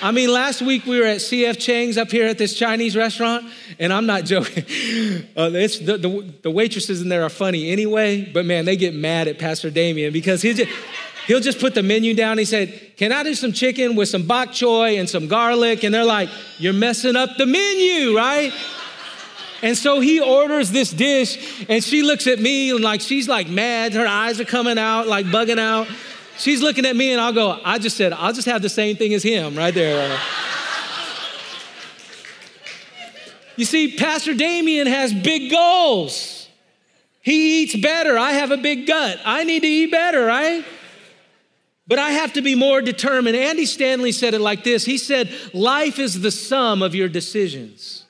I 0.00 0.12
mean, 0.12 0.32
last 0.32 0.62
week 0.62 0.86
we 0.86 1.00
were 1.00 1.06
at 1.06 1.18
PF 1.18 1.58
Chang's 1.58 1.98
up 1.98 2.10
here 2.10 2.28
at 2.28 2.38
this 2.38 2.54
Chinese 2.54 2.96
restaurant, 2.96 3.44
and 3.80 3.92
I'm 3.92 4.06
not 4.06 4.24
joking. 4.26 4.64
Uh, 5.36 5.50
the, 5.50 5.98
the, 6.00 6.34
the, 6.42 6.50
waitresses 6.50 7.02
in 7.02 7.08
there 7.08 7.24
are 7.24 7.28
funny 7.28 7.70
anyway, 7.70 8.24
but 8.24 8.44
man, 8.44 8.64
they 8.64 8.76
get 8.76 8.94
mad 8.94 9.26
at 9.26 9.38
Pastor 9.38 9.70
Damien 9.70 10.12
because 10.12 10.40
he 10.40 10.54
just, 10.54 10.70
he'll 11.26 11.40
just 11.40 11.58
put 11.58 11.74
the 11.74 11.82
menu 11.82 12.14
down. 12.14 12.38
He 12.38 12.44
said, 12.44 12.92
Can 12.96 13.10
I 13.10 13.24
do 13.24 13.34
some 13.34 13.52
chicken 13.52 13.96
with 13.96 14.08
some 14.08 14.24
bok 14.24 14.50
choy 14.50 15.00
and 15.00 15.10
some 15.10 15.26
garlic? 15.26 15.82
And 15.82 15.92
they're 15.92 16.04
like, 16.04 16.28
You're 16.58 16.72
messing 16.72 17.16
up 17.16 17.30
the 17.36 17.46
menu, 17.46 18.16
right? 18.16 18.52
And 19.62 19.76
so 19.76 19.98
he 19.98 20.20
orders 20.20 20.70
this 20.70 20.92
dish, 20.92 21.66
and 21.68 21.82
she 21.82 22.02
looks 22.02 22.28
at 22.28 22.38
me 22.38 22.70
and 22.70 22.80
like 22.80 23.00
she's 23.00 23.28
like 23.28 23.48
mad. 23.48 23.92
Her 23.94 24.06
eyes 24.06 24.38
are 24.40 24.44
coming 24.44 24.78
out, 24.78 25.08
like 25.08 25.26
bugging 25.26 25.58
out. 25.58 25.88
She's 26.38 26.62
looking 26.62 26.86
at 26.86 26.94
me 26.94 27.12
and 27.12 27.20
I'll 27.20 27.32
go, 27.32 27.60
I 27.64 27.78
just 27.78 27.96
said, 27.96 28.12
I'll 28.12 28.32
just 28.32 28.46
have 28.46 28.62
the 28.62 28.68
same 28.68 28.96
thing 28.96 29.12
as 29.12 29.22
him 29.22 29.56
right 29.56 29.74
there. 29.74 30.18
you 33.56 33.64
see, 33.64 33.96
Pastor 33.96 34.34
Damien 34.34 34.86
has 34.86 35.12
big 35.12 35.50
goals. 35.50 36.48
He 37.20 37.62
eats 37.62 37.76
better. 37.76 38.16
I 38.16 38.32
have 38.32 38.52
a 38.52 38.56
big 38.56 38.86
gut. 38.86 39.20
I 39.24 39.44
need 39.44 39.60
to 39.60 39.68
eat 39.68 39.90
better, 39.90 40.24
right? 40.24 40.64
But 41.88 41.98
I 41.98 42.10
have 42.10 42.34
to 42.34 42.42
be 42.42 42.54
more 42.54 42.80
determined. 42.82 43.34
Andy 43.34 43.66
Stanley 43.66 44.12
said 44.12 44.34
it 44.34 44.40
like 44.40 44.62
this 44.62 44.84
He 44.84 44.98
said, 44.98 45.30
Life 45.52 45.98
is 45.98 46.20
the 46.20 46.30
sum 46.30 46.82
of 46.82 46.94
your 46.94 47.08
decisions. 47.08 48.04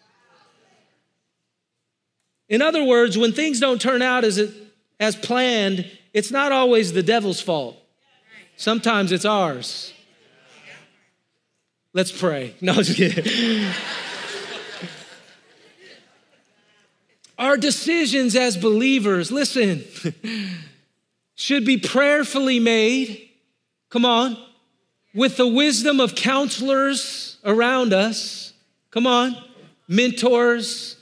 In 2.48 2.60
other 2.60 2.82
words, 2.84 3.16
when 3.16 3.32
things 3.32 3.60
don't 3.60 3.80
turn 3.80 4.02
out 4.02 4.24
as, 4.24 4.38
it, 4.38 4.54
as 4.98 5.16
planned, 5.16 5.90
it's 6.12 6.30
not 6.30 6.50
always 6.50 6.92
the 6.92 7.02
devil's 7.02 7.40
fault. 7.40 7.77
Sometimes 8.58 9.12
it's 9.12 9.24
ours. 9.24 9.94
Let's 11.94 12.12
pray. 12.12 12.54
No, 12.60 12.74
just 12.74 12.96
kidding. 12.96 13.70
Our 17.38 17.56
decisions 17.56 18.34
as 18.34 18.56
believers, 18.56 19.30
listen, 19.30 19.84
should 21.36 21.64
be 21.64 21.78
prayerfully 21.78 22.58
made. 22.58 23.30
Come 23.90 24.04
on. 24.04 24.36
With 25.14 25.36
the 25.36 25.46
wisdom 25.46 26.00
of 26.00 26.16
counselors 26.16 27.38
around 27.44 27.92
us. 27.92 28.52
Come 28.90 29.06
on. 29.06 29.36
Mentors, 29.86 30.96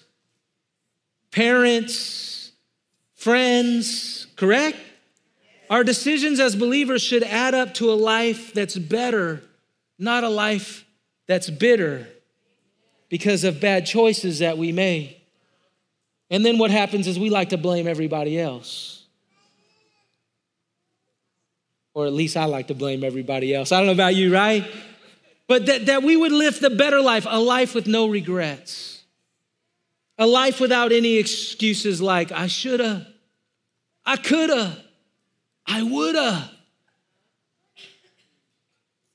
parents, 1.30 2.52
friends, 3.14 4.26
correct? 4.36 4.76
Our 5.68 5.84
decisions 5.84 6.38
as 6.40 6.54
believers 6.54 7.02
should 7.02 7.22
add 7.22 7.54
up 7.54 7.74
to 7.74 7.90
a 7.90 7.94
life 7.94 8.52
that's 8.54 8.76
better, 8.76 9.42
not 9.98 10.24
a 10.24 10.28
life 10.28 10.84
that's 11.26 11.50
bitter 11.50 12.06
because 13.08 13.44
of 13.44 13.60
bad 13.60 13.86
choices 13.86 14.40
that 14.40 14.58
we 14.58 14.72
made. 14.72 15.16
And 16.30 16.44
then 16.44 16.58
what 16.58 16.70
happens 16.70 17.06
is 17.06 17.18
we 17.18 17.30
like 17.30 17.50
to 17.50 17.58
blame 17.58 17.86
everybody 17.86 18.38
else. 18.38 19.04
Or 21.94 22.06
at 22.06 22.12
least 22.12 22.36
I 22.36 22.44
like 22.44 22.68
to 22.68 22.74
blame 22.74 23.04
everybody 23.04 23.54
else. 23.54 23.72
I 23.72 23.78
don't 23.78 23.86
know 23.86 23.92
about 23.92 24.14
you, 24.14 24.32
right? 24.32 24.64
But 25.48 25.66
that, 25.66 25.86
that 25.86 26.02
we 26.02 26.16
would 26.16 26.32
live 26.32 26.60
the 26.60 26.70
better 26.70 27.00
life, 27.00 27.26
a 27.28 27.40
life 27.40 27.74
with 27.74 27.86
no 27.86 28.08
regrets, 28.08 29.02
a 30.18 30.26
life 30.26 30.60
without 30.60 30.92
any 30.92 31.16
excuses 31.16 32.02
like, 32.02 32.32
I 32.32 32.48
shoulda, 32.48 33.06
I 34.04 34.16
coulda. 34.16 34.82
I 35.66 35.82
woulda. 35.82 36.50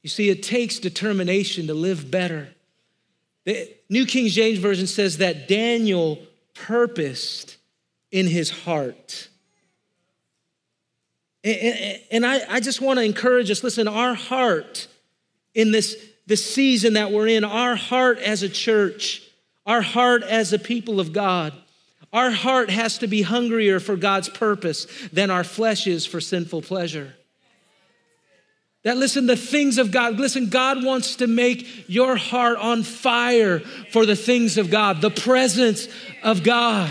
You 0.02 0.10
see, 0.10 0.30
it 0.30 0.44
takes 0.44 0.80
determination 0.80 1.68
to 1.68 1.74
live 1.74 2.10
better. 2.10 2.50
The 3.46 3.70
New 3.90 4.06
King 4.06 4.28
James 4.28 4.60
Version 4.60 4.88
says 4.88 5.18
that 5.18 5.48
Daniel 5.48 6.20
purposed 6.54 7.58
in 8.12 8.28
his 8.28 8.50
heart. 8.50 9.30
And, 11.44 12.26
I, 12.26 12.60
just 12.60 12.82
want 12.82 13.00
to 13.00 13.04
encourage 13.04 13.50
us 13.50 13.64
listen, 13.64 13.88
our 13.88 14.14
heart 14.14 14.88
in 15.56 15.72
this, 15.72 15.98
this 16.28 16.46
season 16.46 16.94
that 16.94 17.12
we're 17.12 17.28
in, 17.28 17.44
our 17.44 17.76
heart 17.76 18.20
as 18.20 18.44
a 18.44 18.50
church, 18.50 19.24
our 19.66 19.82
heart 19.82 20.22
as 20.22 20.54
a 20.54 20.60
people 20.60 21.00
of 21.00 21.14
God, 21.14 21.54
our 22.14 22.32
heart 22.32 22.70
has 22.70 22.98
to 23.00 23.08
be 23.08 23.22
hungrier 23.22 23.80
for 23.80 23.96
God's 23.96 24.30
purpose 24.30 24.88
than 25.14 25.32
our 25.32 25.44
flesh 25.44 25.88
is 25.88 26.06
for 26.06 26.20
sinful 26.20 26.62
pleasure. 26.64 27.14
That 28.84 28.98
listen, 28.98 29.28
the 29.28 29.38
things 29.38 29.78
of 29.78 29.92
God, 29.92 30.18
listen, 30.18 30.50
God 30.50 30.84
wants 30.84 31.18
to 31.18 31.28
make 31.28 31.88
your 31.88 32.16
heart 32.16 32.58
on 32.58 32.84
fire 32.84 33.60
for 33.92 34.06
the 34.06 34.16
things 34.16 34.58
of 34.58 34.72
God, 34.72 35.02
the 35.02 35.12
presence 35.12 35.88
of 36.24 36.44
God. 36.44 36.90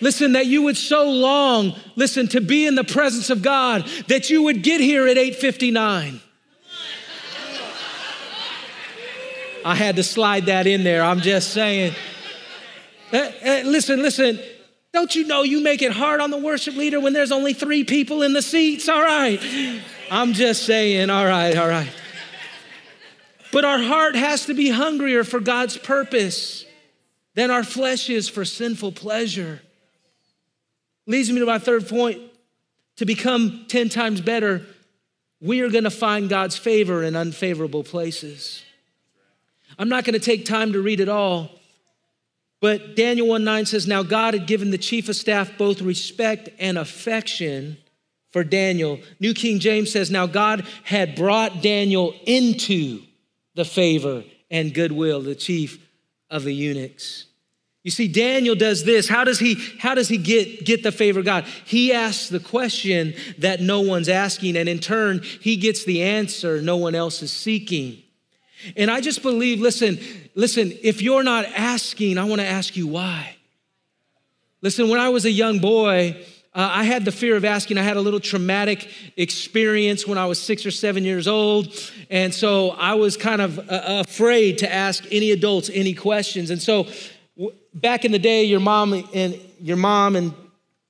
Listen, 0.00 0.32
that 0.32 0.46
you 0.46 0.62
would 0.62 0.76
so 0.76 1.10
long, 1.10 1.74
listen, 1.96 2.28
to 2.28 2.40
be 2.40 2.66
in 2.66 2.76
the 2.76 2.84
presence 2.84 3.28
of 3.30 3.42
God 3.42 3.84
that 4.06 4.30
you 4.30 4.44
would 4.44 4.62
get 4.62 4.80
here 4.80 5.06
at 5.06 5.18
859. 5.18 6.20
I 9.64 9.74
had 9.74 9.96
to 9.96 10.02
slide 10.02 10.46
that 10.46 10.66
in 10.66 10.84
there. 10.84 11.02
I'm 11.02 11.20
just 11.20 11.50
saying. 11.50 11.94
Uh, 13.14 13.62
listen, 13.64 14.02
listen. 14.02 14.40
Don't 14.92 15.14
you 15.14 15.24
know 15.26 15.42
you 15.42 15.62
make 15.62 15.82
it 15.82 15.92
hard 15.92 16.20
on 16.20 16.30
the 16.30 16.38
worship 16.38 16.74
leader 16.76 16.98
when 17.00 17.12
there's 17.12 17.32
only 17.32 17.52
three 17.52 17.84
people 17.84 18.22
in 18.22 18.32
the 18.32 18.42
seats? 18.42 18.88
All 18.88 19.02
right. 19.02 19.40
I'm 20.10 20.32
just 20.32 20.64
saying, 20.64 21.10
all 21.10 21.24
right, 21.24 21.56
all 21.56 21.68
right. 21.68 21.90
But 23.52 23.64
our 23.64 23.78
heart 23.78 24.16
has 24.16 24.46
to 24.46 24.54
be 24.54 24.68
hungrier 24.68 25.22
for 25.22 25.38
God's 25.38 25.76
purpose 25.76 26.64
than 27.34 27.50
our 27.50 27.62
flesh 27.62 28.10
is 28.10 28.28
for 28.28 28.44
sinful 28.44 28.92
pleasure. 28.92 29.62
Leads 31.06 31.30
me 31.30 31.38
to 31.38 31.46
my 31.46 31.58
third 31.58 31.88
point. 31.88 32.20
To 32.98 33.04
become 33.04 33.66
10 33.68 33.88
times 33.88 34.20
better, 34.20 34.62
we 35.40 35.60
are 35.60 35.68
going 35.68 35.84
to 35.84 35.90
find 35.90 36.28
God's 36.28 36.56
favor 36.56 37.02
in 37.02 37.16
unfavorable 37.16 37.82
places. 37.82 38.62
I'm 39.78 39.88
not 39.88 40.04
going 40.04 40.14
to 40.14 40.24
take 40.24 40.44
time 40.44 40.72
to 40.74 40.80
read 40.80 41.00
it 41.00 41.08
all, 41.08 41.50
but 42.64 42.96
Daniel 42.96 43.26
1 43.26 43.44
9 43.44 43.66
says, 43.66 43.86
Now 43.86 44.02
God 44.02 44.32
had 44.32 44.46
given 44.46 44.70
the 44.70 44.78
chief 44.78 45.10
of 45.10 45.16
staff 45.16 45.58
both 45.58 45.82
respect 45.82 46.48
and 46.58 46.78
affection 46.78 47.76
for 48.32 48.42
Daniel. 48.42 49.00
New 49.20 49.34
King 49.34 49.58
James 49.58 49.92
says, 49.92 50.10
Now 50.10 50.26
God 50.26 50.66
had 50.82 51.14
brought 51.14 51.60
Daniel 51.60 52.14
into 52.24 53.02
the 53.54 53.66
favor 53.66 54.24
and 54.50 54.72
goodwill, 54.72 55.20
the 55.20 55.34
chief 55.34 55.78
of 56.30 56.44
the 56.44 56.54
eunuchs. 56.54 57.26
You 57.82 57.90
see, 57.90 58.08
Daniel 58.08 58.54
does 58.54 58.82
this. 58.84 59.10
How 59.10 59.24
does 59.24 59.38
he, 59.38 59.56
how 59.78 59.94
does 59.94 60.08
he 60.08 60.16
get, 60.16 60.64
get 60.64 60.82
the 60.82 60.90
favor 60.90 61.18
of 61.18 61.26
God? 61.26 61.44
He 61.66 61.92
asks 61.92 62.30
the 62.30 62.40
question 62.40 63.12
that 63.36 63.60
no 63.60 63.82
one's 63.82 64.08
asking, 64.08 64.56
and 64.56 64.70
in 64.70 64.78
turn, 64.78 65.20
he 65.22 65.58
gets 65.58 65.84
the 65.84 66.02
answer 66.02 66.62
no 66.62 66.78
one 66.78 66.94
else 66.94 67.20
is 67.20 67.30
seeking. 67.30 68.03
And 68.76 68.90
I 68.90 69.00
just 69.00 69.22
believe, 69.22 69.60
listen, 69.60 69.98
listen, 70.34 70.72
if 70.82 71.02
you're 71.02 71.24
not 71.24 71.44
asking, 71.46 72.18
I 72.18 72.24
want 72.24 72.40
to 72.40 72.46
ask 72.46 72.76
you 72.76 72.86
why. 72.86 73.36
Listen, 74.62 74.88
when 74.88 75.00
I 75.00 75.08
was 75.10 75.24
a 75.24 75.30
young 75.30 75.58
boy, 75.58 76.16
Uh, 76.56 76.82
I 76.82 76.84
had 76.84 77.04
the 77.04 77.10
fear 77.10 77.36
of 77.36 77.44
asking. 77.44 77.78
I 77.78 77.82
had 77.82 77.96
a 77.96 78.00
little 78.00 78.20
traumatic 78.20 78.88
experience 79.16 80.06
when 80.06 80.18
I 80.18 80.26
was 80.26 80.38
six 80.38 80.64
or 80.64 80.70
seven 80.70 81.04
years 81.04 81.26
old. 81.26 81.66
And 82.10 82.32
so 82.32 82.70
I 82.78 82.94
was 82.94 83.16
kind 83.16 83.40
of 83.40 83.58
uh, 83.58 84.04
afraid 84.06 84.58
to 84.58 84.66
ask 84.72 85.04
any 85.10 85.32
adults 85.32 85.68
any 85.74 85.94
questions. 85.94 86.50
And 86.50 86.62
so 86.62 86.86
w- 87.36 87.56
back 87.72 88.04
in 88.04 88.12
the 88.12 88.20
day, 88.20 88.44
your 88.44 88.60
mom 88.60 88.92
and 89.12 89.34
your 89.60 89.76
mom 89.76 90.14
and 90.16 90.32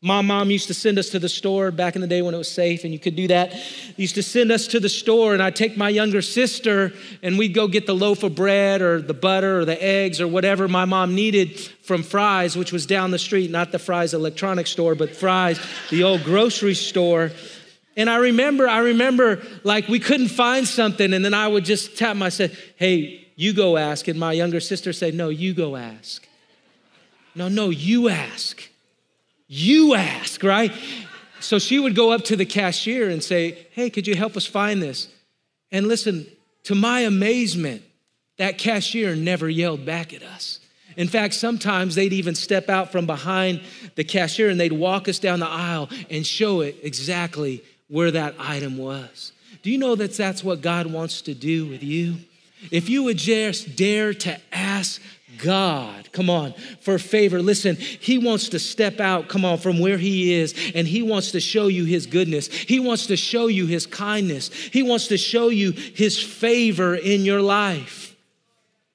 my 0.04 0.20
mom 0.20 0.50
used 0.50 0.66
to 0.66 0.74
send 0.74 0.98
us 0.98 1.08
to 1.08 1.18
the 1.18 1.30
store 1.30 1.70
back 1.70 1.94
in 1.94 2.02
the 2.02 2.06
day 2.06 2.20
when 2.20 2.34
it 2.34 2.36
was 2.36 2.50
safe 2.50 2.84
and 2.84 2.92
you 2.92 2.98
could 2.98 3.16
do 3.16 3.26
that. 3.26 3.52
They 3.52 3.94
used 3.96 4.16
to 4.16 4.22
send 4.22 4.52
us 4.52 4.66
to 4.66 4.78
the 4.78 4.90
store, 4.90 5.32
and 5.32 5.42
I'd 5.42 5.56
take 5.56 5.78
my 5.78 5.88
younger 5.88 6.20
sister 6.20 6.92
and 7.22 7.38
we'd 7.38 7.54
go 7.54 7.66
get 7.68 7.86
the 7.86 7.94
loaf 7.94 8.22
of 8.22 8.34
bread 8.34 8.82
or 8.82 9.00
the 9.00 9.14
butter 9.14 9.60
or 9.60 9.64
the 9.64 9.82
eggs 9.82 10.20
or 10.20 10.28
whatever 10.28 10.68
my 10.68 10.84
mom 10.84 11.14
needed 11.14 11.58
from 11.58 12.02
Fry's, 12.02 12.54
which 12.54 12.70
was 12.70 12.84
down 12.84 13.12
the 13.12 13.18
street, 13.18 13.50
not 13.50 13.72
the 13.72 13.78
Fry's 13.78 14.12
electronics 14.12 14.70
store, 14.70 14.94
but 14.94 15.16
Fry's, 15.16 15.58
the 15.88 16.04
old 16.04 16.22
grocery 16.22 16.74
store. 16.74 17.30
And 17.96 18.10
I 18.10 18.16
remember, 18.16 18.68
I 18.68 18.80
remember 18.80 19.42
like 19.62 19.88
we 19.88 20.00
couldn't 20.00 20.28
find 20.28 20.68
something, 20.68 21.14
and 21.14 21.24
then 21.24 21.32
I 21.32 21.48
would 21.48 21.64
just 21.64 21.96
tap 21.96 22.14
myself, 22.14 22.50
hey, 22.76 23.26
you 23.36 23.54
go 23.54 23.78
ask. 23.78 24.06
And 24.06 24.20
my 24.20 24.32
younger 24.32 24.60
sister 24.60 24.92
said, 24.92 25.14
no, 25.14 25.30
you 25.30 25.54
go 25.54 25.76
ask. 25.76 26.28
No, 27.34 27.48
no, 27.48 27.70
you 27.70 28.10
ask. 28.10 28.68
You 29.56 29.94
ask, 29.94 30.42
right? 30.42 30.72
So 31.38 31.60
she 31.60 31.78
would 31.78 31.94
go 31.94 32.10
up 32.10 32.24
to 32.24 32.34
the 32.34 32.44
cashier 32.44 33.08
and 33.08 33.22
say, 33.22 33.68
Hey, 33.70 33.88
could 33.88 34.04
you 34.04 34.16
help 34.16 34.36
us 34.36 34.44
find 34.44 34.82
this? 34.82 35.06
And 35.70 35.86
listen, 35.86 36.26
to 36.64 36.74
my 36.74 37.02
amazement, 37.02 37.82
that 38.36 38.58
cashier 38.58 39.14
never 39.14 39.48
yelled 39.48 39.86
back 39.86 40.12
at 40.12 40.24
us. 40.24 40.58
In 40.96 41.06
fact, 41.06 41.34
sometimes 41.34 41.94
they'd 41.94 42.12
even 42.12 42.34
step 42.34 42.68
out 42.68 42.90
from 42.90 43.06
behind 43.06 43.60
the 43.94 44.02
cashier 44.02 44.48
and 44.50 44.58
they'd 44.58 44.72
walk 44.72 45.08
us 45.08 45.20
down 45.20 45.38
the 45.38 45.46
aisle 45.46 45.88
and 46.10 46.26
show 46.26 46.60
it 46.60 46.76
exactly 46.82 47.62
where 47.86 48.10
that 48.10 48.34
item 48.40 48.76
was. 48.76 49.30
Do 49.62 49.70
you 49.70 49.78
know 49.78 49.94
that 49.94 50.14
that's 50.14 50.42
what 50.42 50.62
God 50.62 50.86
wants 50.88 51.22
to 51.22 51.34
do 51.34 51.66
with 51.66 51.84
you? 51.84 52.16
If 52.72 52.88
you 52.88 53.04
would 53.04 53.18
just 53.18 53.76
dare 53.76 54.14
to 54.14 54.40
ask 54.52 55.00
God, 55.38 56.10
come 56.12 56.30
on, 56.30 56.52
for 56.80 56.98
favor. 56.98 57.40
Listen, 57.40 57.76
He 57.76 58.18
wants 58.18 58.48
to 58.50 58.58
step 58.58 59.00
out, 59.00 59.28
come 59.28 59.44
on, 59.44 59.58
from 59.58 59.78
where 59.78 59.98
He 59.98 60.34
is, 60.34 60.54
and 60.74 60.86
He 60.86 61.02
wants 61.02 61.32
to 61.32 61.40
show 61.40 61.68
you 61.68 61.84
His 61.84 62.06
goodness. 62.06 62.48
He 62.48 62.80
wants 62.80 63.06
to 63.06 63.16
show 63.16 63.46
you 63.46 63.66
His 63.66 63.86
kindness. 63.86 64.48
He 64.52 64.82
wants 64.82 65.08
to 65.08 65.16
show 65.16 65.48
you 65.48 65.72
His 65.72 66.22
favor 66.22 66.94
in 66.94 67.24
your 67.24 67.40
life. 67.40 68.14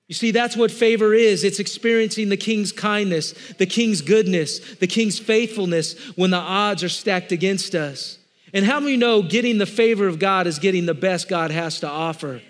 You 0.07 0.15
see, 0.15 0.31
that's 0.31 0.57
what 0.57 0.71
favor 0.71 1.13
is 1.13 1.43
it's 1.43 1.59
experiencing 1.59 2.29
the 2.29 2.37
King's 2.37 2.71
kindness, 2.71 3.33
the 3.59 3.67
King's 3.67 4.01
goodness, 4.01 4.59
the 4.75 4.87
King's 4.87 5.19
faithfulness 5.19 5.93
when 6.15 6.31
the 6.31 6.37
odds 6.37 6.83
are 6.83 6.89
stacked 6.89 7.31
against 7.31 7.75
us. 7.75 8.17
And 8.51 8.65
how 8.65 8.79
many 8.79 8.97
know 8.97 9.21
getting 9.21 9.59
the 9.59 9.67
favor 9.67 10.07
of 10.07 10.17
God 10.17 10.47
is 10.47 10.57
getting 10.57 10.87
the 10.87 10.95
best 10.95 11.29
God 11.29 11.51
has 11.51 11.79
to 11.81 11.87
offer? 11.87 12.41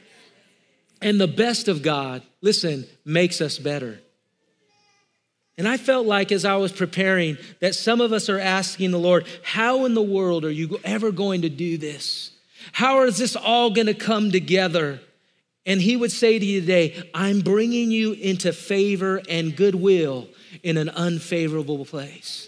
And 1.02 1.20
the 1.20 1.28
best 1.28 1.68
of 1.68 1.82
God, 1.82 2.24
listen, 2.42 2.86
makes 3.06 3.42
us 3.42 3.58
better. 3.58 4.00
And 5.58 5.68
I 5.68 5.76
felt 5.76 6.06
like 6.08 6.32
as 6.32 6.46
I 6.46 6.56
was 6.56 6.72
preparing 6.72 7.38
that 7.60 7.76
some 7.76 8.00
of 8.00 8.14
us 8.14 8.30
are 8.30 8.40
asking 8.40 8.92
the 8.92 9.00
Lord, 9.00 9.28
how 9.44 9.86
in 9.86 9.94
the 9.94 10.02
world 10.02 10.46
are 10.46 10.52
you 10.52 10.80
ever 10.86 11.12
going 11.12 11.42
to 11.42 11.50
do 11.50 11.78
this? 11.78 12.32
How 12.72 13.02
is 13.04 13.18
this 13.18 13.36
all 13.36 13.70
going 13.72 13.88
to 13.88 13.94
come 13.94 14.32
together? 14.32 15.02
And 15.66 15.82
he 15.82 15.98
would 15.98 16.14
say 16.14 16.40
to 16.40 16.46
you 16.46 16.62
today, 16.62 17.04
I'm 17.14 17.42
bringing 17.42 17.92
you 17.92 18.14
into 18.14 18.54
favor 18.54 19.22
and 19.30 19.56
goodwill 19.56 20.30
in 20.64 20.78
an 20.78 20.90
unfavorable 20.90 21.84
place. 21.84 22.48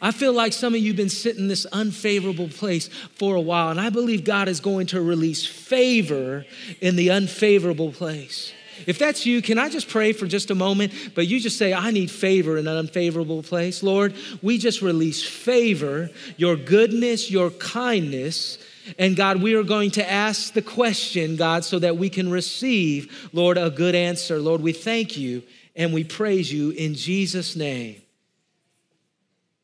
I 0.00 0.10
feel 0.10 0.32
like 0.32 0.52
some 0.52 0.74
of 0.74 0.80
you 0.80 0.88
have 0.88 0.96
been 0.96 1.08
sitting 1.08 1.42
in 1.42 1.48
this 1.48 1.66
unfavorable 1.66 2.48
place 2.48 2.88
for 3.16 3.34
a 3.34 3.40
while, 3.40 3.70
and 3.70 3.80
I 3.80 3.90
believe 3.90 4.24
God 4.24 4.48
is 4.48 4.60
going 4.60 4.86
to 4.88 5.00
release 5.00 5.46
favor 5.46 6.44
in 6.80 6.96
the 6.96 7.10
unfavorable 7.10 7.92
place. 7.92 8.52
If 8.86 8.98
that's 8.98 9.26
you, 9.26 9.42
can 9.42 9.58
I 9.58 9.68
just 9.68 9.88
pray 9.88 10.12
for 10.12 10.26
just 10.26 10.50
a 10.50 10.54
moment? 10.54 10.92
But 11.14 11.26
you 11.26 11.40
just 11.40 11.58
say, 11.58 11.72
I 11.72 11.90
need 11.90 12.10
favor 12.10 12.56
in 12.56 12.66
an 12.66 12.76
unfavorable 12.76 13.42
place. 13.42 13.82
Lord, 13.82 14.14
we 14.42 14.58
just 14.58 14.82
release 14.82 15.22
favor, 15.22 16.10
your 16.36 16.56
goodness, 16.56 17.30
your 17.30 17.50
kindness. 17.50 18.58
And 18.98 19.16
God, 19.16 19.42
we 19.42 19.54
are 19.54 19.62
going 19.62 19.92
to 19.92 20.10
ask 20.10 20.52
the 20.52 20.62
question, 20.62 21.36
God, 21.36 21.64
so 21.64 21.78
that 21.78 21.96
we 21.96 22.10
can 22.10 22.30
receive, 22.30 23.28
Lord, 23.32 23.56
a 23.58 23.70
good 23.70 23.94
answer. 23.94 24.38
Lord, 24.38 24.60
we 24.60 24.72
thank 24.72 25.16
you 25.16 25.42
and 25.76 25.92
we 25.92 26.04
praise 26.04 26.52
you 26.52 26.70
in 26.70 26.94
Jesus' 26.94 27.56
name. 27.56 28.02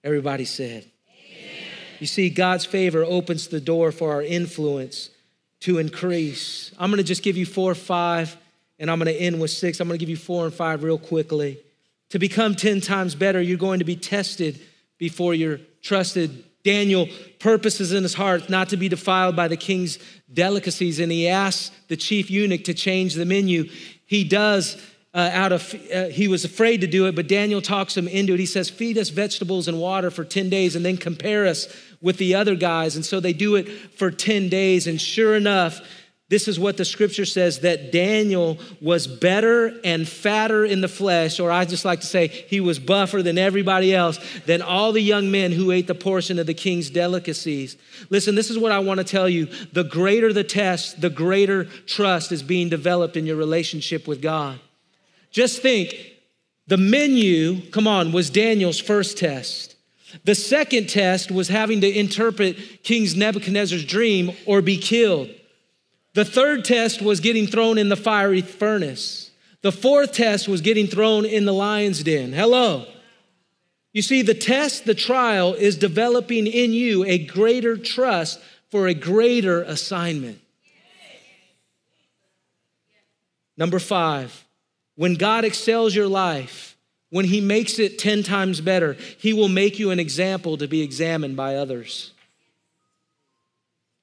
Everybody 0.05 0.44
said. 0.44 0.87
Amen. 1.11 1.64
You 1.99 2.07
see, 2.07 2.31
God's 2.31 2.64
favor 2.64 3.05
opens 3.05 3.49
the 3.49 3.61
door 3.61 3.90
for 3.90 4.12
our 4.12 4.23
influence 4.23 5.11
to 5.61 5.79
increase. 5.79 6.73
I'm 6.79 6.90
gonna 6.90 7.03
just 7.03 7.23
give 7.23 7.37
you 7.37 7.44
four 7.44 7.73
or 7.73 7.75
five, 7.75 8.37
and 8.79 8.91
I'm 8.91 8.99
gonna 8.99 9.11
end 9.11 9.41
with 9.41 9.51
six. 9.51 9.81
I'm 9.81 9.88
gonna 9.88 9.99
give 9.99 10.09
you 10.09 10.17
four 10.17 10.45
and 10.45 10.55
five 10.55 10.83
real 10.83 10.99
quickly. 10.99 11.59
To 12.11 12.19
become 12.19 12.55
10 12.55 12.81
times 12.81 13.14
better, 13.14 13.41
you're 13.41 13.59
going 13.59 13.81
to 13.81 13.85
be 13.85 13.97
tested 13.97 14.61
before 14.97 15.35
you're 15.35 15.61
trusted. 15.83 16.45
Daniel 16.64 17.07
purposes 17.38 17.93
in 17.93 18.03
his 18.03 18.14
heart 18.14 18.49
not 18.49 18.71
to 18.71 18.77
be 18.77 18.88
defiled 18.88 19.37
by 19.37 19.49
the 19.49 19.57
king's 19.57 19.99
delicacies, 20.33 21.01
and 21.01 21.12
he 21.12 21.29
asks 21.29 21.71
the 21.88 21.97
chief 21.97 22.31
eunuch 22.31 22.64
to 22.64 22.75
change 22.75 23.14
the 23.14 23.25
menu. 23.25 23.64
He 24.07 24.25
does 24.25 24.77
uh, 25.14 25.31
out 25.33 25.53
of, 25.53 25.75
uh, 25.95 26.05
he 26.07 26.29
was 26.29 26.45
afraid 26.45 26.81
to 26.81 26.87
do 26.87 27.07
it, 27.07 27.14
but 27.14 27.29
Daniel 27.29 27.62
talks 27.62 27.97
him 27.97 28.07
into 28.09 28.35
it. 28.35 28.41
He 28.41 28.47
says, 28.47 28.69
Feed 28.69 28.99
us 28.99 29.09
vegetables 29.09 29.69
and 29.69 29.81
water 29.81 30.11
for 30.11 30.25
10 30.25 30.51
days 30.51 30.77
and 30.77 30.85
then 30.85 30.97
compare 30.97 31.47
us 31.47 31.67
with 32.01 32.19
the 32.19 32.35
other 32.35 32.55
guys. 32.55 32.95
And 32.95 33.05
so 33.05 33.19
they 33.19 33.33
do 33.33 33.57
it 33.57 33.69
for 33.69 34.11
10 34.11 34.49
days. 34.49 34.87
And 34.87 35.01
sure 35.01 35.35
enough, 35.35 35.81
this 36.31 36.47
is 36.47 36.61
what 36.61 36.77
the 36.77 36.85
scripture 36.85 37.25
says 37.25 37.61
that 37.61 37.91
Daniel 37.91 38.59
was 38.83 39.07
better 39.07 39.73
and 39.83 40.07
fatter 40.07 40.62
in 40.62 40.83
the 40.83 40.88
flesh, 40.88 41.41
or 41.41 41.51
I 41.51 41.64
just 41.64 41.87
like 41.87 42.01
to 42.01 42.07
say 42.07 42.29
he 42.29 42.61
was 42.61 42.79
buffer 42.79 43.23
than 43.23 43.38
everybody 43.38 43.95
else, 43.95 44.19
than 44.45 44.61
all 44.61 44.93
the 44.93 45.01
young 45.01 45.31
men 45.31 45.53
who 45.53 45.71
ate 45.71 45.87
the 45.87 45.95
portion 45.95 46.38
of 46.38 46.47
the 46.47 46.53
king's 46.53 46.91
delicacies. 46.91 47.79
Listen, 48.11 48.35
this 48.35 48.51
is 48.51 48.59
what 48.59 48.73
I 48.73 48.79
want 48.79 48.99
to 48.99 49.05
tell 49.05 49.27
you. 49.27 49.47
The 49.73 49.85
greater 49.85 50.31
the 50.35 50.45
test, 50.45 51.01
the 51.01 51.09
greater 51.09 51.64
trust 51.64 52.31
is 52.31 52.43
being 52.43 52.69
developed 52.69 53.17
in 53.17 53.25
your 53.25 53.37
relationship 53.37 54.07
with 54.07 54.21
God. 54.21 54.61
Just 55.31 55.62
think 55.62 55.95
the 56.67 56.77
menu, 56.77 57.62
come 57.71 57.88
on, 57.88 58.12
was 58.12 58.29
Daniel's 58.29 58.79
first 58.79 59.17
test. 59.17 59.77
The 60.25 60.35
second 60.35 60.91
test 60.91 61.31
was 61.31 61.49
having 61.49 61.81
to 61.81 61.91
interpret 61.91 62.83
King 62.83 63.07
Nebuchadnezzar's 63.17 63.85
dream 63.85 64.33
or 64.45 64.61
be 64.61 64.77
killed. 64.77 65.31
The 66.14 66.25
third 66.25 66.64
test 66.64 67.03
was 67.03 67.21
getting 67.21 67.47
thrown 67.47 67.79
in 67.79 67.88
the 67.88 67.97
fiery 67.97 68.40
furnace. 68.40 69.31
The 69.62 69.73
fourth 69.73 70.12
test 70.12 70.49
was 70.49 70.61
getting 70.61 70.87
thrown 70.87 71.25
in 71.25 71.44
the 71.44 71.53
lion's 71.53 72.03
den. 72.03 72.33
Hello. 72.33 72.87
You 73.92 74.03
see, 74.03 74.23
the 74.23 74.35
test, 74.35 74.85
the 74.85 74.94
trial 74.94 75.55
is 75.55 75.77
developing 75.77 76.47
in 76.47 76.73
you 76.73 77.05
a 77.05 77.18
greater 77.18 77.77
trust 77.77 78.40
for 78.71 78.87
a 78.87 78.94
greater 78.94 79.62
assignment. 79.62 80.40
Number 83.57 83.81
five, 83.81 84.44
when 84.94 85.14
God 85.14 85.44
excels 85.44 85.94
your 85.94 86.07
life, 86.07 86.77
when 87.11 87.25
He 87.25 87.40
makes 87.40 87.79
it 87.79 87.99
10 87.99 88.23
times 88.23 88.61
better, 88.61 88.94
He 89.18 89.33
will 89.33 89.49
make 89.49 89.79
you 89.79 89.90
an 89.90 89.99
example 89.99 90.57
to 90.59 90.68
be 90.68 90.83
examined 90.83 91.37
by 91.37 91.57
others. 91.57 92.12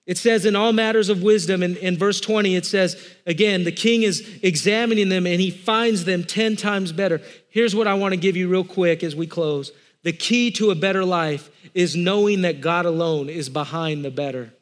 It 0.06 0.20
says 0.20 0.46
in 0.46 0.56
all 0.56 0.72
matters 0.72 1.10
of 1.10 1.24
wisdom, 1.24 1.64
in, 1.64 1.78
in 1.78 1.98
verse 1.98 2.22
20, 2.22 2.56
it 2.56 2.66
says, 2.66 2.96
again, 3.26 3.64
the 3.64 3.72
king 3.72 4.04
is 4.04 4.40
examining 4.44 5.10
them 5.10 5.26
and 5.26 5.42
he 5.42 5.50
finds 5.50 6.06
them 6.06 6.24
10 6.24 6.56
times 6.58 6.92
better. 6.92 7.22
Here's 7.50 7.76
what 7.76 7.88
I 7.88 7.96
want 7.96 8.14
to 8.14 8.18
give 8.18 8.36
you 8.36 8.48
real 8.48 8.64
quick 8.64 9.04
as 9.04 9.16
we 9.16 9.26
close. 9.26 9.72
The 10.04 10.14
key 10.14 10.52
to 10.52 10.70
a 10.70 10.76
better 10.76 11.04
life 11.04 11.50
is 11.74 11.96
knowing 11.96 12.42
that 12.42 12.62
God 12.62 12.86
alone 12.86 13.30
is 13.30 13.50
behind 13.50 14.06
the 14.06 14.12
better. 14.12 14.54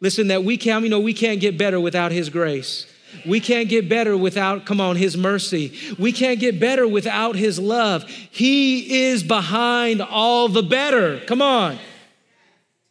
Listen, 0.00 0.28
that 0.28 0.44
we 0.44 0.56
can't, 0.56 0.84
you 0.84 0.90
know, 0.90 1.00
we 1.00 1.12
can't 1.12 1.40
get 1.40 1.58
better 1.58 1.78
without 1.78 2.10
his 2.10 2.30
grace. 2.30 2.86
We 3.26 3.40
can't 3.40 3.68
get 3.68 3.88
better 3.88 4.16
without, 4.16 4.66
come 4.66 4.80
on, 4.80 4.96
His 4.96 5.16
mercy. 5.16 5.74
We 5.98 6.12
can't 6.12 6.38
get 6.38 6.60
better 6.60 6.86
without 6.86 7.36
His 7.36 7.58
love. 7.58 8.08
He 8.08 9.04
is 9.06 9.22
behind 9.22 10.02
all 10.02 10.48
the 10.48 10.62
better. 10.62 11.20
Come 11.20 11.40
on. 11.40 11.78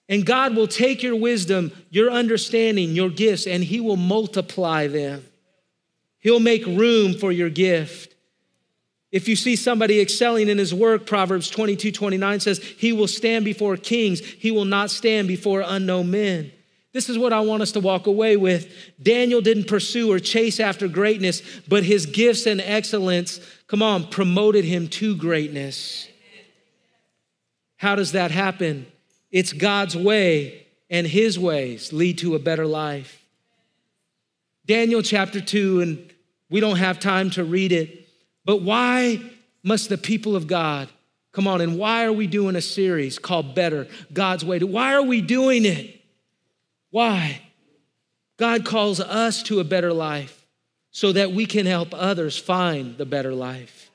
And 0.10 0.26
God 0.26 0.56
will 0.56 0.68
take 0.68 1.04
your 1.04 1.16
wisdom, 1.16 1.72
your 1.90 2.10
understanding, 2.10 2.92
your 2.92 3.10
gifts, 3.10 3.46
and 3.46 3.64
He 3.64 3.80
will 3.80 3.98
multiply 3.98 4.88
them. 4.88 5.26
He'll 6.20 6.40
make 6.40 6.66
room 6.66 7.14
for 7.14 7.32
your 7.32 7.50
gift. 7.50 8.16
If 9.12 9.28
you 9.28 9.36
see 9.36 9.56
somebody 9.56 10.02
excelling 10.02 10.50
in 10.50 10.58
his 10.58 10.74
work, 10.74 11.06
Proverbs 11.06 11.50
22 11.50 11.92
29 11.92 12.40
says, 12.40 12.60
He 12.60 12.92
will 12.92 13.08
stand 13.08 13.46
before 13.46 13.78
kings, 13.78 14.20
He 14.20 14.52
will 14.52 14.66
not 14.66 14.92
stand 14.92 15.28
before 15.28 15.64
unknown 15.66 16.12
men. 16.12 16.52
This 16.94 17.10
is 17.10 17.18
what 17.18 17.32
I 17.32 17.42
want 17.42 17.62
us 17.62 17.74
to 17.74 17.80
walk 17.80 18.08
away 18.08 18.38
with. 18.38 18.74
Daniel 19.02 19.40
didn't 19.40 19.68
pursue 19.68 20.12
or 20.12 20.20
chase 20.20 20.60
after 20.60 20.88
greatness, 20.88 21.44
but 21.68 21.84
his 21.84 22.08
gifts 22.08 22.48
and 22.48 22.60
excellence, 22.60 23.40
come 23.68 23.84
on, 23.84 24.08
promoted 24.08 24.66
him 24.66 24.88
to 24.88 25.16
greatness. 25.16 26.08
How 27.76 27.96
does 27.96 28.14
that 28.14 28.32
happen? 28.32 28.88
It's 29.32 29.54
God's 29.54 29.96
way, 29.96 30.68
and 30.90 31.06
his 31.06 31.38
ways 31.38 31.92
lead 31.92 32.18
to 32.20 32.36
a 32.36 32.40
better 32.40 32.66
life. 32.66 33.24
Daniel 34.66 35.02
chapter 35.02 35.42
2, 35.42 35.82
and 35.82 36.14
we 36.50 36.60
don't 36.60 36.78
have 36.78 37.00
time 37.00 37.30
to 37.32 37.44
read 37.44 37.72
it, 37.72 38.08
but 38.46 38.62
why 38.62 39.22
must 39.64 39.90
the 39.90 39.98
people 39.98 40.36
of 40.36 40.48
God 40.48 40.90
come 41.34 41.48
on? 41.48 41.62
And 41.62 41.78
why 41.78 42.06
are 42.06 42.14
we 42.14 42.28
doing 42.28 42.56
a 42.56 42.62
series 42.62 43.20
called 43.20 43.54
Better 43.54 43.88
God's 44.14 44.46
Way? 44.46 44.60
Why 44.60 44.94
are 44.94 45.04
we 45.04 45.22
doing 45.22 45.66
it? 45.66 46.02
Why? 46.90 47.42
God 48.38 48.66
calls 48.66 49.00
us 49.00 49.44
to 49.44 49.60
a 49.60 49.64
better 49.64 49.92
life 49.92 50.46
so 50.92 51.12
that 51.12 51.32
we 51.32 51.46
can 51.46 51.66
help 51.66 51.90
others 51.94 52.38
find 52.38 52.98
the 52.98 53.06
better 53.06 53.34
life. 53.34 53.90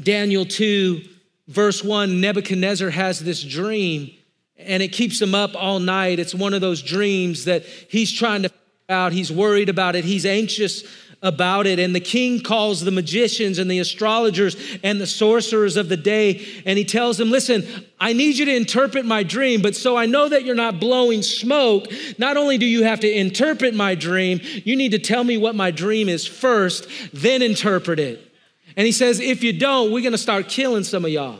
Daniel 0.00 0.44
2, 0.44 1.02
verse 1.48 1.82
1 1.82 2.20
Nebuchadnezzar 2.20 2.90
has 2.90 3.20
this 3.20 3.42
dream 3.42 4.10
and 4.56 4.82
it 4.82 4.88
keeps 4.88 5.20
him 5.20 5.34
up 5.34 5.54
all 5.56 5.80
night. 5.80 6.18
It's 6.18 6.34
one 6.34 6.54
of 6.54 6.60
those 6.60 6.82
dreams 6.82 7.46
that 7.46 7.64
he's 7.64 8.12
trying 8.12 8.42
to 8.42 8.50
out. 8.88 9.12
He's 9.12 9.32
worried 9.32 9.68
about 9.68 9.96
it. 9.96 10.04
He's 10.04 10.26
anxious 10.26 10.84
about 11.22 11.66
it. 11.66 11.78
And 11.78 11.94
the 11.94 12.00
king 12.00 12.42
calls 12.42 12.80
the 12.80 12.90
magicians 12.90 13.58
and 13.58 13.70
the 13.70 13.78
astrologers 13.78 14.56
and 14.82 15.00
the 15.00 15.06
sorcerers 15.06 15.76
of 15.76 15.88
the 15.88 15.96
day, 15.96 16.62
and 16.66 16.76
he 16.76 16.84
tells 16.84 17.16
them, 17.16 17.30
Listen, 17.30 17.64
I 18.00 18.12
need 18.12 18.36
you 18.36 18.44
to 18.44 18.54
interpret 18.54 19.04
my 19.04 19.22
dream, 19.22 19.62
but 19.62 19.76
so 19.76 19.96
I 19.96 20.06
know 20.06 20.28
that 20.28 20.44
you're 20.44 20.54
not 20.54 20.80
blowing 20.80 21.22
smoke, 21.22 21.86
not 22.18 22.36
only 22.36 22.58
do 22.58 22.66
you 22.66 22.84
have 22.84 23.00
to 23.00 23.10
interpret 23.10 23.74
my 23.74 23.94
dream, 23.94 24.40
you 24.42 24.76
need 24.76 24.90
to 24.90 24.98
tell 24.98 25.22
me 25.22 25.36
what 25.36 25.54
my 25.54 25.70
dream 25.70 26.08
is 26.08 26.26
first, 26.26 26.88
then 27.12 27.40
interpret 27.40 28.00
it. 28.00 28.31
And 28.76 28.86
he 28.86 28.92
says, 28.92 29.20
If 29.20 29.42
you 29.42 29.52
don't, 29.52 29.92
we're 29.92 30.02
gonna 30.02 30.18
start 30.18 30.48
killing 30.48 30.84
some 30.84 31.04
of 31.04 31.10
y'all. 31.10 31.38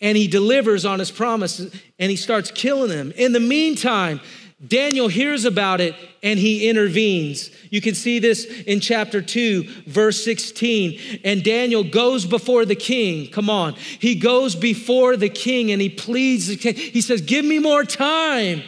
And 0.00 0.16
he 0.16 0.28
delivers 0.28 0.84
on 0.84 0.98
his 0.98 1.10
promise 1.10 1.60
and 1.60 2.10
he 2.10 2.16
starts 2.16 2.50
killing 2.50 2.88
them. 2.88 3.12
In 3.16 3.32
the 3.32 3.40
meantime, 3.40 4.20
Daniel 4.66 5.08
hears 5.08 5.44
about 5.46 5.80
it 5.80 5.94
and 6.22 6.38
he 6.38 6.68
intervenes. 6.68 7.50
You 7.70 7.80
can 7.80 7.94
see 7.94 8.18
this 8.18 8.44
in 8.44 8.80
chapter 8.80 9.22
2, 9.22 9.84
verse 9.86 10.22
16. 10.22 11.20
And 11.24 11.42
Daniel 11.42 11.82
goes 11.82 12.26
before 12.26 12.66
the 12.66 12.74
king. 12.74 13.30
Come 13.30 13.48
on. 13.48 13.74
He 13.74 14.14
goes 14.14 14.54
before 14.54 15.16
the 15.16 15.30
king 15.30 15.70
and 15.70 15.80
he 15.80 15.88
pleads. 15.88 16.48
He 16.48 17.00
says, 17.00 17.22
Give 17.22 17.44
me 17.44 17.58
more 17.58 17.84
time 17.84 18.62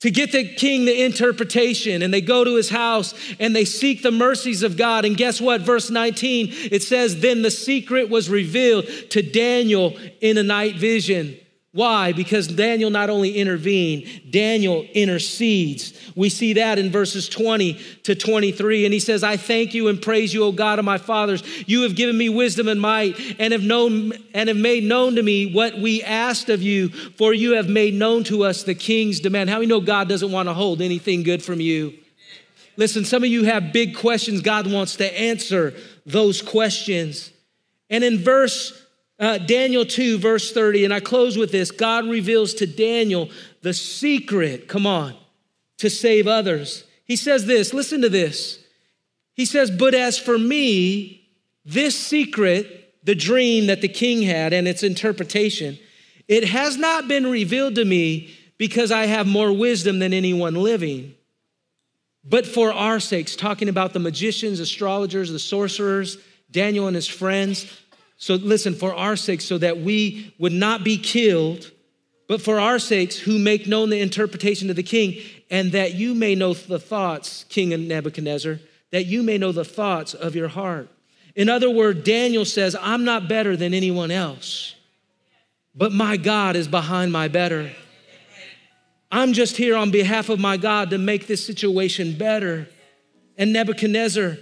to 0.00 0.10
get 0.10 0.32
the 0.32 0.54
king 0.54 0.84
the 0.84 1.04
interpretation. 1.04 2.02
And 2.02 2.12
they 2.12 2.20
go 2.20 2.44
to 2.44 2.54
his 2.56 2.68
house 2.68 3.14
and 3.40 3.56
they 3.56 3.64
seek 3.64 4.02
the 4.02 4.10
mercies 4.10 4.62
of 4.62 4.76
God. 4.76 5.04
And 5.04 5.16
guess 5.16 5.40
what? 5.40 5.62
Verse 5.62 5.90
19, 5.90 6.48
it 6.70 6.82
says, 6.82 7.20
Then 7.20 7.42
the 7.42 7.50
secret 7.50 8.10
was 8.10 8.28
revealed 8.28 8.86
to 9.10 9.22
Daniel 9.22 9.96
in 10.20 10.36
a 10.38 10.42
night 10.42 10.76
vision. 10.76 11.38
Why? 11.76 12.12
Because 12.12 12.48
Daniel 12.48 12.88
not 12.88 13.10
only 13.10 13.36
intervened, 13.36 14.30
Daniel 14.30 14.86
intercedes. 14.94 15.92
We 16.16 16.30
see 16.30 16.54
that 16.54 16.78
in 16.78 16.90
verses 16.90 17.28
20 17.28 17.74
to 18.04 18.14
23. 18.14 18.86
And 18.86 18.94
he 18.94 18.98
says, 18.98 19.22
I 19.22 19.36
thank 19.36 19.74
you 19.74 19.88
and 19.88 20.00
praise 20.00 20.32
you, 20.32 20.44
O 20.44 20.52
God 20.52 20.78
of 20.78 20.86
my 20.86 20.96
fathers. 20.96 21.42
You 21.66 21.82
have 21.82 21.94
given 21.94 22.16
me 22.16 22.30
wisdom 22.30 22.66
and 22.68 22.80
might 22.80 23.20
and 23.38 23.52
have 23.52 23.62
known 23.62 24.14
and 24.32 24.48
have 24.48 24.56
made 24.56 24.84
known 24.84 25.16
to 25.16 25.22
me 25.22 25.52
what 25.52 25.78
we 25.78 26.02
asked 26.02 26.48
of 26.48 26.62
you, 26.62 26.88
for 26.88 27.34
you 27.34 27.56
have 27.56 27.68
made 27.68 27.92
known 27.92 28.24
to 28.24 28.44
us 28.44 28.62
the 28.62 28.74
king's 28.74 29.20
demand. 29.20 29.50
How 29.50 29.56
many 29.56 29.66
know 29.66 29.82
God 29.82 30.08
doesn't 30.08 30.32
want 30.32 30.48
to 30.48 30.54
hold 30.54 30.80
anything 30.80 31.24
good 31.24 31.42
from 31.42 31.60
you? 31.60 31.92
Listen, 32.78 33.04
some 33.04 33.22
of 33.22 33.28
you 33.28 33.44
have 33.44 33.74
big 33.74 33.94
questions. 33.98 34.40
God 34.40 34.72
wants 34.72 34.96
to 34.96 35.20
answer 35.20 35.74
those 36.06 36.40
questions. 36.40 37.32
And 37.90 38.02
in 38.02 38.24
verse 38.24 38.85
uh, 39.18 39.38
Daniel 39.38 39.86
2, 39.86 40.18
verse 40.18 40.52
30, 40.52 40.84
and 40.84 40.92
I 40.92 41.00
close 41.00 41.38
with 41.38 41.52
this 41.52 41.70
God 41.70 42.06
reveals 42.06 42.54
to 42.54 42.66
Daniel 42.66 43.30
the 43.62 43.72
secret, 43.72 44.68
come 44.68 44.86
on, 44.86 45.14
to 45.78 45.88
save 45.88 46.26
others. 46.26 46.84
He 47.04 47.16
says 47.16 47.46
this, 47.46 47.72
listen 47.72 48.02
to 48.02 48.08
this. 48.08 48.62
He 49.34 49.44
says, 49.44 49.70
But 49.70 49.94
as 49.94 50.18
for 50.18 50.38
me, 50.38 51.28
this 51.64 51.98
secret, 51.98 52.94
the 53.04 53.14
dream 53.14 53.66
that 53.66 53.80
the 53.80 53.88
king 53.88 54.22
had 54.22 54.52
and 54.52 54.66
its 54.66 54.82
interpretation, 54.82 55.78
it 56.26 56.44
has 56.44 56.76
not 56.76 57.06
been 57.06 57.26
revealed 57.26 57.76
to 57.76 57.84
me 57.84 58.34
because 58.58 58.90
I 58.90 59.06
have 59.06 59.26
more 59.26 59.52
wisdom 59.52 59.98
than 59.98 60.12
anyone 60.12 60.54
living. 60.54 61.14
But 62.24 62.46
for 62.46 62.72
our 62.72 62.98
sakes, 62.98 63.36
talking 63.36 63.68
about 63.68 63.92
the 63.92 64.00
magicians, 64.00 64.58
astrologers, 64.58 65.30
the 65.30 65.38
sorcerers, 65.38 66.18
Daniel 66.50 66.86
and 66.86 66.96
his 66.96 67.06
friends, 67.06 67.66
so 68.16 68.36
listen, 68.36 68.74
for 68.74 68.94
our 68.94 69.16
sakes, 69.16 69.44
so 69.44 69.58
that 69.58 69.78
we 69.78 70.34
would 70.38 70.52
not 70.52 70.84
be 70.84 70.96
killed, 70.96 71.70
but 72.28 72.40
for 72.40 72.58
our 72.58 72.78
sakes, 72.78 73.16
who 73.16 73.38
make 73.38 73.66
known 73.66 73.90
the 73.90 74.00
interpretation 74.00 74.70
of 74.70 74.76
the 74.76 74.82
king, 74.82 75.20
and 75.50 75.72
that 75.72 75.94
you 75.94 76.14
may 76.14 76.34
know 76.34 76.54
the 76.54 76.78
thoughts, 76.78 77.44
King 77.48 77.72
of 77.72 77.80
Nebuchadnezzar, 77.80 78.58
that 78.90 79.06
you 79.06 79.22
may 79.22 79.38
know 79.38 79.52
the 79.52 79.64
thoughts 79.64 80.14
of 80.14 80.34
your 80.34 80.48
heart. 80.48 80.88
In 81.34 81.48
other 81.50 81.70
words, 81.70 82.02
Daniel 82.02 82.46
says, 82.46 82.74
I'm 82.80 83.04
not 83.04 83.28
better 83.28 83.56
than 83.56 83.74
anyone 83.74 84.10
else, 84.10 84.74
but 85.74 85.92
my 85.92 86.16
God 86.16 86.56
is 86.56 86.66
behind 86.66 87.12
my 87.12 87.28
better. 87.28 87.70
I'm 89.12 89.34
just 89.34 89.56
here 89.56 89.76
on 89.76 89.90
behalf 89.90 90.30
of 90.30 90.40
my 90.40 90.56
God 90.56 90.90
to 90.90 90.98
make 90.98 91.26
this 91.26 91.44
situation 91.46 92.16
better. 92.16 92.68
And 93.36 93.52
Nebuchadnezzar, 93.52 94.38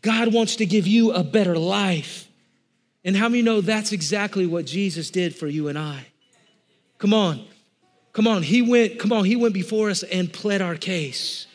God 0.00 0.32
wants 0.32 0.56
to 0.56 0.66
give 0.66 0.86
you 0.86 1.12
a 1.12 1.22
better 1.22 1.56
life. 1.56 2.28
And 3.04 3.16
how 3.16 3.28
many 3.28 3.42
know 3.42 3.60
that's 3.60 3.92
exactly 3.92 4.46
what 4.46 4.64
Jesus 4.64 5.10
did 5.10 5.34
for 5.34 5.46
you 5.46 5.68
and 5.68 5.78
I? 5.78 6.06
Come 6.98 7.12
on. 7.12 7.44
Come 8.12 8.28
on. 8.28 8.42
He 8.42 8.62
went, 8.62 8.98
come 8.98 9.12
on, 9.12 9.24
he 9.24 9.36
went 9.36 9.54
before 9.54 9.90
us 9.90 10.02
and 10.02 10.32
pled 10.32 10.62
our 10.62 10.76
case. 10.76 11.46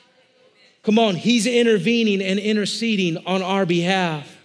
Come 0.87 0.99
on, 0.99 1.15
he's 1.15 1.45
intervening 1.45 2.21
and 2.21 2.39
interceding 2.39 3.17
on 3.25 3.41
our 3.41 3.65
behalf. 3.65 4.37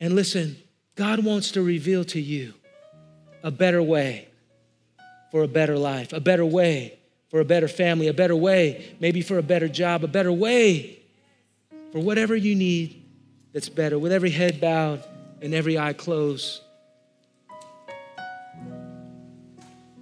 And 0.00 0.14
listen, 0.14 0.56
God 0.96 1.24
wants 1.24 1.52
to 1.52 1.62
reveal 1.62 2.04
to 2.06 2.20
you 2.20 2.54
a 3.44 3.52
better 3.52 3.80
way 3.80 4.28
for 5.30 5.44
a 5.44 5.48
better 5.48 5.78
life, 5.78 6.12
a 6.12 6.18
better 6.18 6.44
way 6.44 6.98
for 7.28 7.38
a 7.38 7.44
better 7.44 7.68
family, 7.68 8.08
a 8.08 8.12
better 8.12 8.34
way, 8.34 8.92
maybe 8.98 9.22
for 9.22 9.38
a 9.38 9.42
better 9.42 9.68
job, 9.68 10.02
a 10.02 10.08
better 10.08 10.32
way 10.32 11.00
for 11.92 12.00
whatever 12.00 12.34
you 12.34 12.56
need 12.56 12.99
that's 13.52 13.68
better, 13.68 13.98
with 13.98 14.12
every 14.12 14.30
head 14.30 14.60
bowed 14.60 15.02
and 15.40 15.54
every 15.54 15.78
eye 15.78 15.92
closed. 15.92 16.62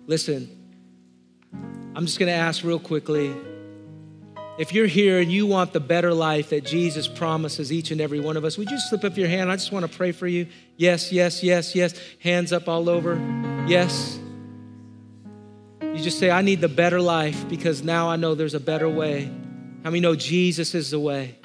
Listen, 0.06 0.48
I'm 1.94 2.06
just 2.06 2.18
going 2.18 2.30
to 2.30 2.38
ask 2.38 2.64
real 2.64 2.78
quickly 2.78 3.34
if 4.58 4.72
you're 4.72 4.88
here 4.88 5.20
and 5.20 5.30
you 5.30 5.46
want 5.46 5.72
the 5.72 5.78
better 5.78 6.12
life 6.12 6.50
that 6.50 6.64
Jesus 6.64 7.06
promises 7.06 7.72
each 7.72 7.92
and 7.92 8.00
every 8.00 8.18
one 8.18 8.36
of 8.36 8.44
us, 8.44 8.58
would 8.58 8.68
you 8.68 8.78
slip 8.80 9.04
up 9.04 9.16
your 9.16 9.28
hand? 9.28 9.52
I 9.52 9.54
just 9.54 9.70
want 9.70 9.88
to 9.88 9.96
pray 9.96 10.10
for 10.10 10.26
you. 10.26 10.48
Yes, 10.76 11.12
yes, 11.12 11.44
yes, 11.44 11.76
yes. 11.76 11.94
Hands 12.18 12.52
up 12.52 12.68
all 12.68 12.88
over. 12.88 13.14
Yes. 13.68 14.18
You 15.80 15.98
just 15.98 16.18
say, 16.18 16.28
I 16.28 16.42
need 16.42 16.60
the 16.60 16.68
better 16.68 17.00
life 17.00 17.48
because 17.48 17.84
now 17.84 18.08
I 18.08 18.16
know 18.16 18.34
there's 18.34 18.54
a 18.54 18.60
better 18.60 18.88
way. 18.88 19.26
How 19.84 19.90
many 19.90 20.00
know 20.00 20.16
Jesus 20.16 20.74
is 20.74 20.90
the 20.90 20.98
way? 20.98 21.37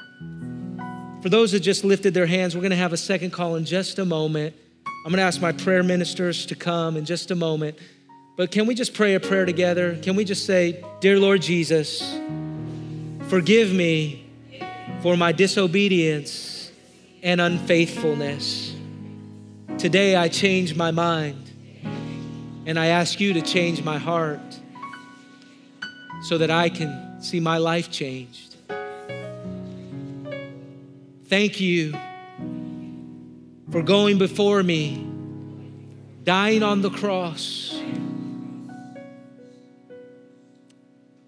For 1.23 1.29
those 1.29 1.53
that 1.53 1.61
just 1.61 1.85
lifted 1.85 2.13
their 2.13 2.25
hands, 2.25 2.53
we're 2.53 2.63
going 2.63 2.71
to 2.71 2.75
have 2.75 2.91
a 2.91 2.97
second 2.97 3.31
call 3.31 3.55
in 3.55 3.63
just 3.63 3.97
a 3.97 4.03
moment. 4.03 4.53
I'm 4.85 5.09
going 5.09 5.19
to 5.19 5.23
ask 5.23 5.39
my 5.39 5.53
prayer 5.53 5.81
ministers 5.81 6.45
to 6.47 6.55
come 6.55 6.97
in 6.97 7.05
just 7.05 7.31
a 7.31 7.35
moment. 7.35 7.79
But 8.35 8.51
can 8.51 8.67
we 8.67 8.75
just 8.75 8.93
pray 8.93 9.15
a 9.15 9.21
prayer 9.21 9.45
together? 9.45 9.97
Can 10.01 10.17
we 10.17 10.25
just 10.25 10.45
say, 10.45 10.83
Dear 10.99 11.17
Lord 11.17 11.41
Jesus, 11.41 12.19
forgive 13.29 13.71
me 13.71 14.29
for 15.01 15.15
my 15.15 15.31
disobedience 15.31 16.69
and 17.21 17.39
unfaithfulness. 17.39 18.75
Today 19.77 20.17
I 20.17 20.27
change 20.27 20.75
my 20.75 20.91
mind 20.91 21.49
and 22.65 22.77
I 22.77 22.87
ask 22.87 23.21
you 23.21 23.31
to 23.31 23.41
change 23.41 23.81
my 23.81 23.97
heart 23.97 24.59
so 26.23 26.37
that 26.37 26.51
I 26.51 26.67
can 26.67 27.21
see 27.21 27.39
my 27.39 27.59
life 27.59 27.89
changed. 27.89 28.52
Thank 31.33 31.59
you 31.59 31.93
for 33.71 33.81
going 33.81 34.19
before 34.19 34.61
me, 34.61 35.03
dying 36.23 36.61
on 36.61 36.83
the 36.83 36.91
cross, 36.91 37.73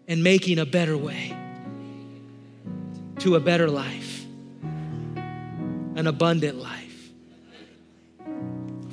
and 0.08 0.24
making 0.24 0.60
a 0.60 0.66
better 0.68 0.96
way 0.96 1.36
to 3.18 3.36
a 3.36 3.40
better 3.40 3.68
life, 3.68 4.24
an 5.96 6.06
abundant 6.06 6.60
life. 6.60 7.10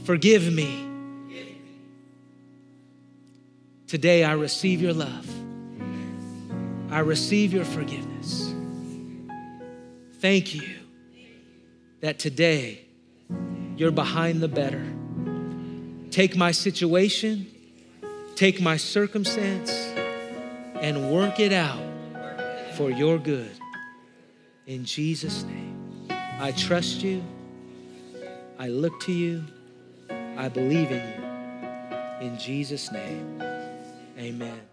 Forgive 0.04 0.50
me. 0.50 0.88
Today 3.86 4.24
I 4.24 4.32
receive 4.32 4.80
your 4.80 4.94
love. 4.94 5.28
I 6.90 7.00
receive 7.00 7.52
your 7.52 7.66
forgiveness. 7.66 8.54
Thank 10.18 10.54
you 10.54 10.81
that 12.02 12.18
today 12.18 12.84
you're 13.76 13.92
behind 13.92 14.40
the 14.40 14.48
better. 14.48 14.84
Take 16.10 16.36
my 16.36 16.50
situation, 16.50 17.46
take 18.34 18.60
my 18.60 18.76
circumstance, 18.76 19.70
and 20.80 21.10
work 21.10 21.40
it 21.40 21.52
out 21.52 21.82
for 22.76 22.90
your 22.90 23.18
good. 23.18 23.52
In 24.66 24.84
Jesus' 24.84 25.44
name, 25.44 26.08
I 26.10 26.52
trust 26.52 27.02
you. 27.02 27.22
I 28.58 28.68
look 28.68 29.00
to 29.02 29.12
you. 29.12 29.44
I 30.10 30.48
believe 30.48 30.90
in 30.90 31.02
you. 31.14 32.26
In 32.26 32.38
Jesus' 32.38 32.90
name, 32.92 33.42
amen. 34.18 34.71